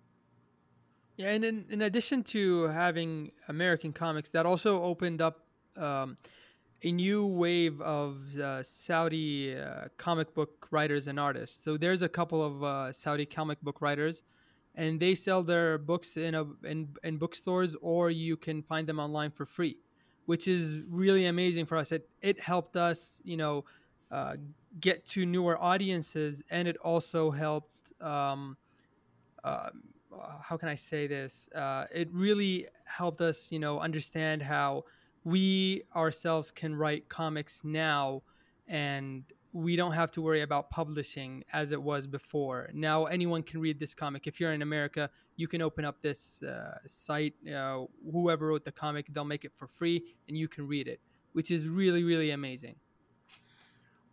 [1.17, 6.15] Yeah, and in, in addition to having American comics, that also opened up um,
[6.83, 11.63] a new wave of uh, Saudi uh, comic book writers and artists.
[11.63, 14.23] So there's a couple of uh, Saudi comic book writers,
[14.75, 18.99] and they sell their books in a in, in bookstores, or you can find them
[18.99, 19.77] online for free,
[20.25, 21.91] which is really amazing for us.
[21.91, 23.65] It it helped us, you know,
[24.11, 24.35] uh,
[24.79, 27.91] get to newer audiences, and it also helped.
[28.01, 28.57] Um,
[29.43, 29.69] uh,
[30.41, 31.49] how can I say this?
[31.53, 34.83] Uh, it really helped us, you know, understand how
[35.27, 38.21] we ourselves can write comics now,
[38.65, 42.69] and we don't have to worry about publishing as it was before.
[42.73, 44.25] Now anyone can read this comic.
[44.25, 47.33] If you're in America, you can open up this uh, site.
[47.45, 51.01] Uh, whoever wrote the comic, they'll make it for free, and you can read it,
[51.33, 52.77] which is really, really amazing.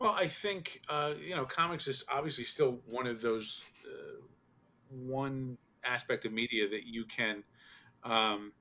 [0.00, 4.20] Well, I think uh, you know, comics is obviously still one of those uh,
[4.90, 7.44] one aspect of media that you can
[8.02, 8.52] um,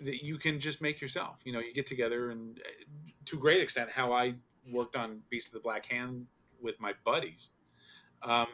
[0.00, 1.36] that you can just make yourself.
[1.44, 2.84] You know, you get together, and uh,
[3.26, 4.34] to a great extent, how I
[4.70, 6.26] worked on Beast of the Black Hand
[6.60, 7.50] with my buddies.
[8.22, 8.48] Um,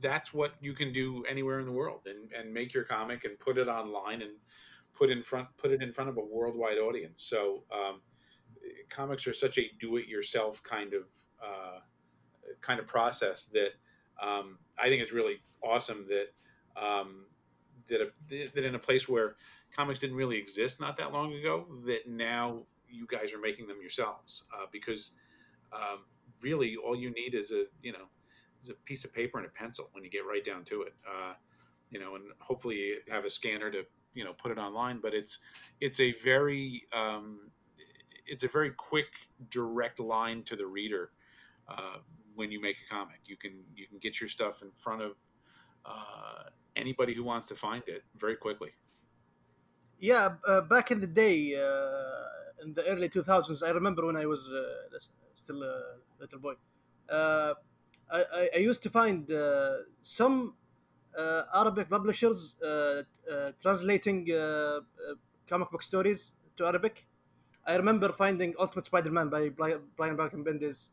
[0.00, 3.38] that's what you can do anywhere in the world, and, and make your comic and
[3.38, 4.32] put it online and
[4.94, 7.22] put in front put it in front of a worldwide audience.
[7.22, 7.62] So.
[7.72, 8.00] Um,
[8.88, 11.02] comics are such a do-it-yourself kind of
[11.42, 11.80] uh,
[12.60, 13.70] kind of process that
[14.22, 17.26] um, I think it's really awesome that um,
[17.88, 19.36] that a, that in a place where
[19.76, 23.78] comics didn't really exist not that long ago, that now you guys are making them
[23.80, 25.10] yourselves uh, because
[25.72, 26.00] um,
[26.42, 28.06] really all you need is a you know
[28.62, 30.94] is a piece of paper and a pencil when you get right down to it.
[31.06, 31.34] Uh,
[31.90, 33.84] you know, and hopefully have a scanner to
[34.14, 35.00] you know put it online.
[35.02, 35.38] But it's
[35.80, 37.50] it's a very um,
[38.26, 39.06] it's a very quick,
[39.50, 41.10] direct line to the reader
[41.68, 41.98] uh,
[42.34, 43.20] when you make a comic.
[43.26, 45.12] You can you can get your stuff in front of
[45.84, 46.44] uh,
[46.76, 48.70] anybody who wants to find it very quickly.
[50.04, 54.26] Yeah, uh, back in the day, uh, in the early 2000s, I remember when I
[54.26, 54.98] was uh,
[55.34, 55.76] still a
[56.20, 56.56] little boy.
[57.08, 57.54] Uh,
[58.12, 60.56] I, I, used to find uh, some
[61.16, 62.54] uh, Arabic publishers
[63.62, 64.26] translating
[65.48, 67.06] comic book stories to Arabic.
[67.66, 70.88] I remember finding Ultimate Spider-Man by Bri- Brian Balkan Bendis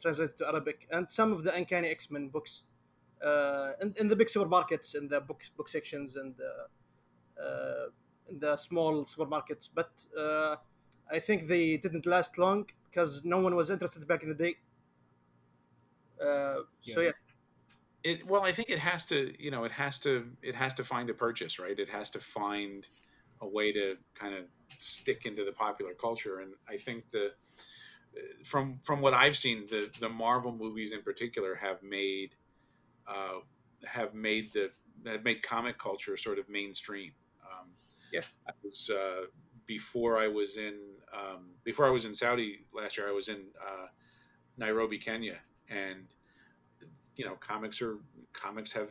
[0.00, 2.62] translated to Arabic, and some of the Uncanny X-Men books
[3.82, 6.34] in, in the big supermarkets, in the book book sections, and
[8.28, 9.68] in the small supermarkets.
[9.72, 10.56] But uh,
[11.10, 14.56] I think they didn't last long because no one was interested back in the day.
[16.20, 17.06] Uh, So Yeah.
[17.06, 17.12] yeah,
[18.04, 20.84] It well, I think it has to you know it has to it has to
[20.84, 21.78] find a purchase, right?
[21.78, 22.86] It has to find
[23.40, 24.46] a way to kind of
[24.78, 27.34] stick into the popular culture, and I think the
[28.44, 32.34] from from what I've seen, the the Marvel movies in particular have made
[33.06, 33.40] uh,
[33.84, 34.72] have made the
[35.06, 37.12] have made comic culture sort of mainstream.
[38.12, 38.22] Yeah.
[38.46, 39.26] I was uh,
[39.66, 40.74] before I was in
[41.12, 43.08] um, before I was in Saudi last year.
[43.08, 43.86] I was in uh,
[44.58, 46.06] Nairobi, Kenya, and
[47.16, 47.98] you know, comics are
[48.32, 48.90] comics have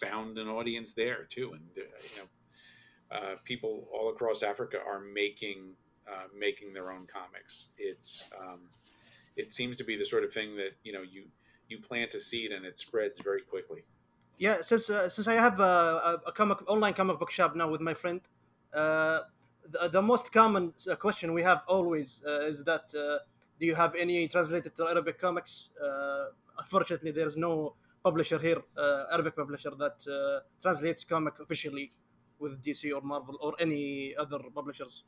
[0.00, 1.82] found an audience there too, and uh,
[2.14, 5.74] you know, uh, people all across Africa are making
[6.08, 7.68] uh, making their own comics.
[7.78, 8.60] It's um,
[9.36, 11.24] it seems to be the sort of thing that you know you
[11.68, 13.82] you plant a seed and it spreads very quickly.
[14.38, 14.62] yeah.
[14.62, 17.80] Since uh, since I have a, a, a comic online comic book shop now with
[17.80, 18.31] my friend, Uh,
[18.72, 23.18] the, the most common uh, question we have always uh, is that uh,
[23.58, 25.70] do you have any translated to Arabic comics?
[25.82, 26.26] Uh,
[26.58, 27.74] unfortunately, there's no
[28.04, 31.92] publisher here, uh, Arabic publisher that uh, translates comic officially
[32.38, 35.04] with DC or Marvel or any other publishers.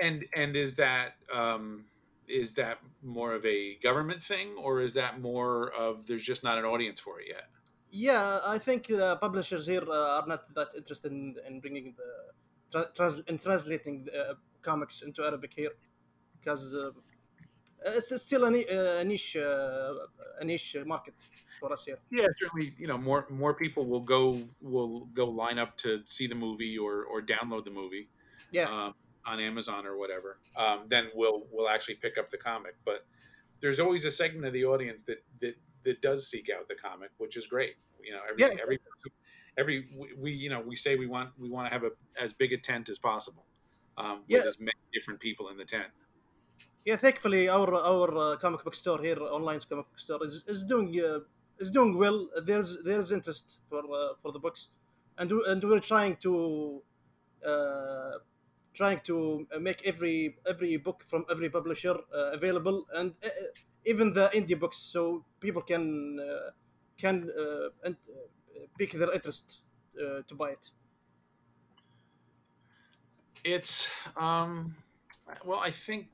[0.00, 1.84] And and is that um,
[2.28, 6.58] is that more of a government thing, or is that more of there's just not
[6.58, 7.48] an audience for it yet?
[7.96, 12.10] Yeah, I think uh, publishers here uh, are not that interested in, in bringing the
[12.72, 15.70] tra- trans- in translating the, uh, comics into Arabic here
[16.32, 16.90] because uh,
[17.86, 21.28] it's it's still a, ni- uh, a niche uh, a niche market
[21.60, 21.98] for us here.
[22.10, 22.74] Yeah, certainly.
[22.78, 26.76] You know, more more people will go will go line up to see the movie
[26.76, 28.08] or or download the movie.
[28.50, 28.64] Yeah.
[28.64, 28.94] Um,
[29.26, 30.38] on Amazon or whatever.
[30.56, 32.74] Um, then we'll we'll actually pick up the comic.
[32.84, 33.06] But
[33.60, 35.54] there's always a segment of the audience that that
[35.84, 37.74] that does seek out the comic, which is great.
[38.02, 38.62] You know, every Yeah.
[38.62, 38.78] every
[39.56, 42.32] every we, we you know we say we want we want to have a as
[42.32, 43.44] big a tent as possible.
[43.96, 44.48] Um, with Yeah.
[44.48, 45.90] as many different people in the tent.
[46.84, 50.64] Yeah, thankfully our our uh, comic book store here, online comic book store, is, is
[50.64, 51.20] doing uh,
[51.58, 52.28] is doing well.
[52.44, 54.68] There's there's interest for uh, for the books,
[55.18, 56.82] and and we're trying to
[57.46, 58.12] uh,
[58.74, 63.28] trying to make every every book from every publisher uh, available, and uh,
[63.86, 66.50] even the indie books, so people can uh,
[66.98, 69.60] can uh, and, uh, pick their interest
[69.98, 70.70] uh, to buy it.
[73.44, 74.74] It's um,
[75.44, 76.08] well, I think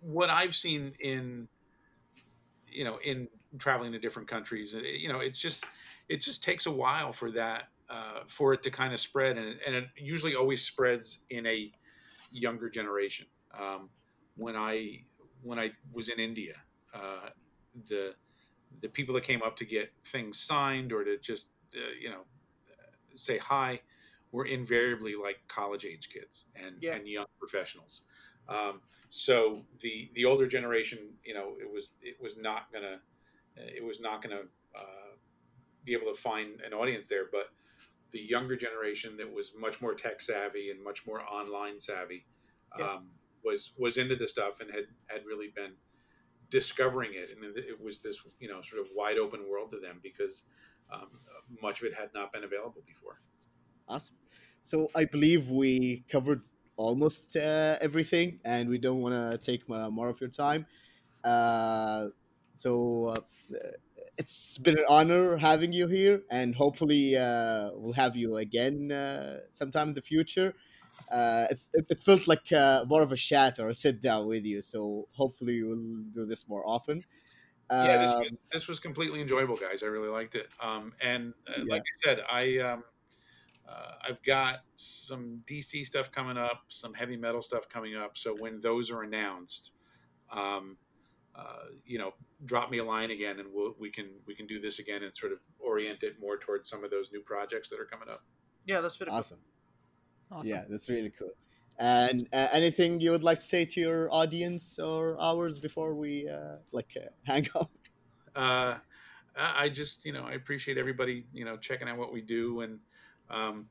[0.00, 1.48] what I've seen in
[2.68, 3.28] you know in
[3.58, 5.64] traveling to different countries, uh, you know, it's just
[6.08, 9.56] it just takes a while for that uh, for it to kind of spread, and,
[9.66, 11.72] and it usually always spreads in a
[12.32, 13.26] younger generation.
[13.58, 13.88] Um,
[14.36, 15.04] when I
[15.42, 16.54] when I was in India,
[16.94, 17.30] uh,
[17.88, 18.14] the
[18.80, 22.22] the people that came up to get things signed or to just uh, you know
[23.14, 23.80] say hi
[24.32, 26.96] were invariably like college age kids and, Yeah.
[26.96, 28.02] and young professionals.
[28.48, 33.00] Um, so the the older generation, you know, it was it was not gonna
[33.56, 34.42] it was not gonna
[34.74, 35.12] uh,
[35.84, 37.26] be able to find an audience there.
[37.30, 37.50] But
[38.12, 42.26] the younger generation that was much more tech savvy and much more online savvy
[42.78, 42.94] Yeah.
[42.94, 43.10] um,
[43.44, 45.74] was was into the stuff and had had really been
[46.50, 50.00] discovering it, and it was this you know sort of wide open world to them
[50.02, 50.44] because
[50.92, 51.20] um,
[51.62, 53.20] much of it had not been available before.
[53.88, 54.16] Awesome.
[54.62, 56.42] So I believe we covered
[56.76, 60.66] almost uh, everything, and we don't want to take uh, more of your time.
[61.24, 62.08] Uh,
[62.54, 63.20] so uh,
[64.18, 69.40] it's been an honor having you here, and hopefully uh, we'll have you again uh,
[69.52, 70.54] sometime in the future.
[71.10, 74.26] Uh, it, it, it felt like uh, more of a chat or a sit down
[74.26, 77.04] with you, so hopefully we'll do this more often.
[77.78, 79.82] yeah, this Um, was, this was completely enjoyable, guys.
[79.82, 80.48] I really liked it.
[80.60, 81.64] Um, and uh, Yeah.
[81.68, 82.84] like I said, I um,
[83.68, 88.16] uh, I've got some DC stuff coming up, some heavy metal stuff coming up.
[88.18, 89.72] So when those are announced,
[90.30, 90.78] um,
[91.36, 92.14] uh, you know,
[92.44, 95.14] drop me a line again, and we'll we can we can do this again and
[95.16, 98.22] sort of orient it more towards some of those new projects that are coming up.
[98.64, 99.18] Yeah, that's very cool.
[99.18, 99.38] awesome.
[100.30, 100.50] Awesome.
[100.50, 101.30] Yeah, that's really cool.
[101.78, 106.28] And uh, anything you would like to say to your audience or ours before we
[106.28, 107.70] uh, like uh, hang up?
[108.34, 108.78] uh,
[109.36, 112.62] I I just you know I appreciate everybody you know checking out what we do
[112.62, 112.78] and
[113.28, 113.66] um,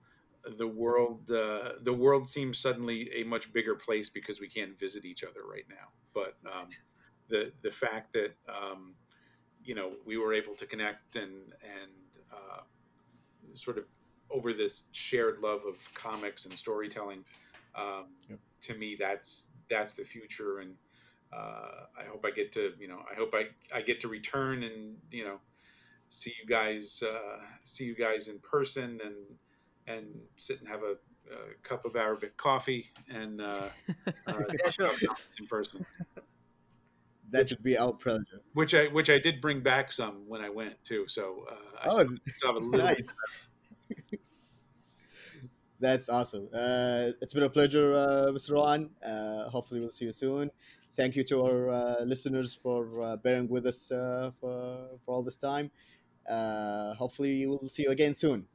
[0.58, 5.06] the world uh, the world seems suddenly a much bigger place because we can't visit
[5.06, 5.88] each other right now.
[6.14, 6.70] But um,
[7.30, 8.94] the the fact that um,
[9.64, 11.92] you know we were able to connect and and
[12.32, 12.62] uh,
[13.54, 13.86] sort of
[14.30, 17.24] over this shared love of comics and storytelling
[17.76, 18.40] um, Yep.
[18.62, 20.76] to me that's that's the future and
[21.34, 24.64] uh, I hope I get to you know I hope I, I get to return
[24.64, 25.38] and you know
[26.10, 29.16] see you guys uh, see you guys in person and
[29.88, 30.06] and
[30.38, 30.94] sit and have a,
[31.34, 33.70] a cup of Arabic coffee and uh,
[34.28, 34.92] uh, Yeah, sure.
[35.40, 35.86] in person
[37.32, 38.42] That would be our pleasure.
[38.54, 41.88] which I which I did bring back some when I went too so uh, I
[41.90, 43.08] Oh, still, still have a little nice.
[45.80, 46.48] That's awesome.
[46.54, 48.52] Uh, it's been a pleasure, uh, Mr.
[48.54, 48.90] Rohan.
[49.04, 50.50] Uh, hopefully, we'll see you soon.
[50.96, 55.22] Thank you to our uh, listeners for uh, bearing with us uh, for, for all
[55.24, 55.70] this time.
[56.30, 58.48] Uh, hopefully, we'll see you again soon.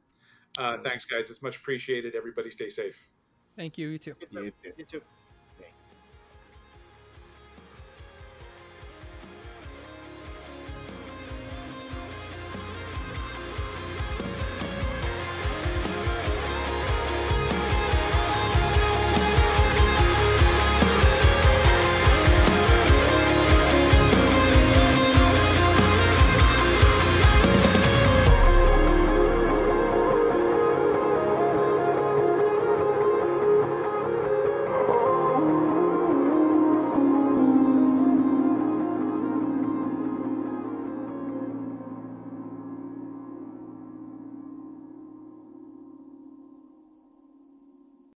[0.57, 3.07] uh, thanks guys it's much appreciated everybody stay safe
[3.55, 3.89] Thank you.
[3.89, 4.15] You too.
[4.19, 4.43] You too.
[4.45, 4.71] You too.
[4.77, 5.01] You too.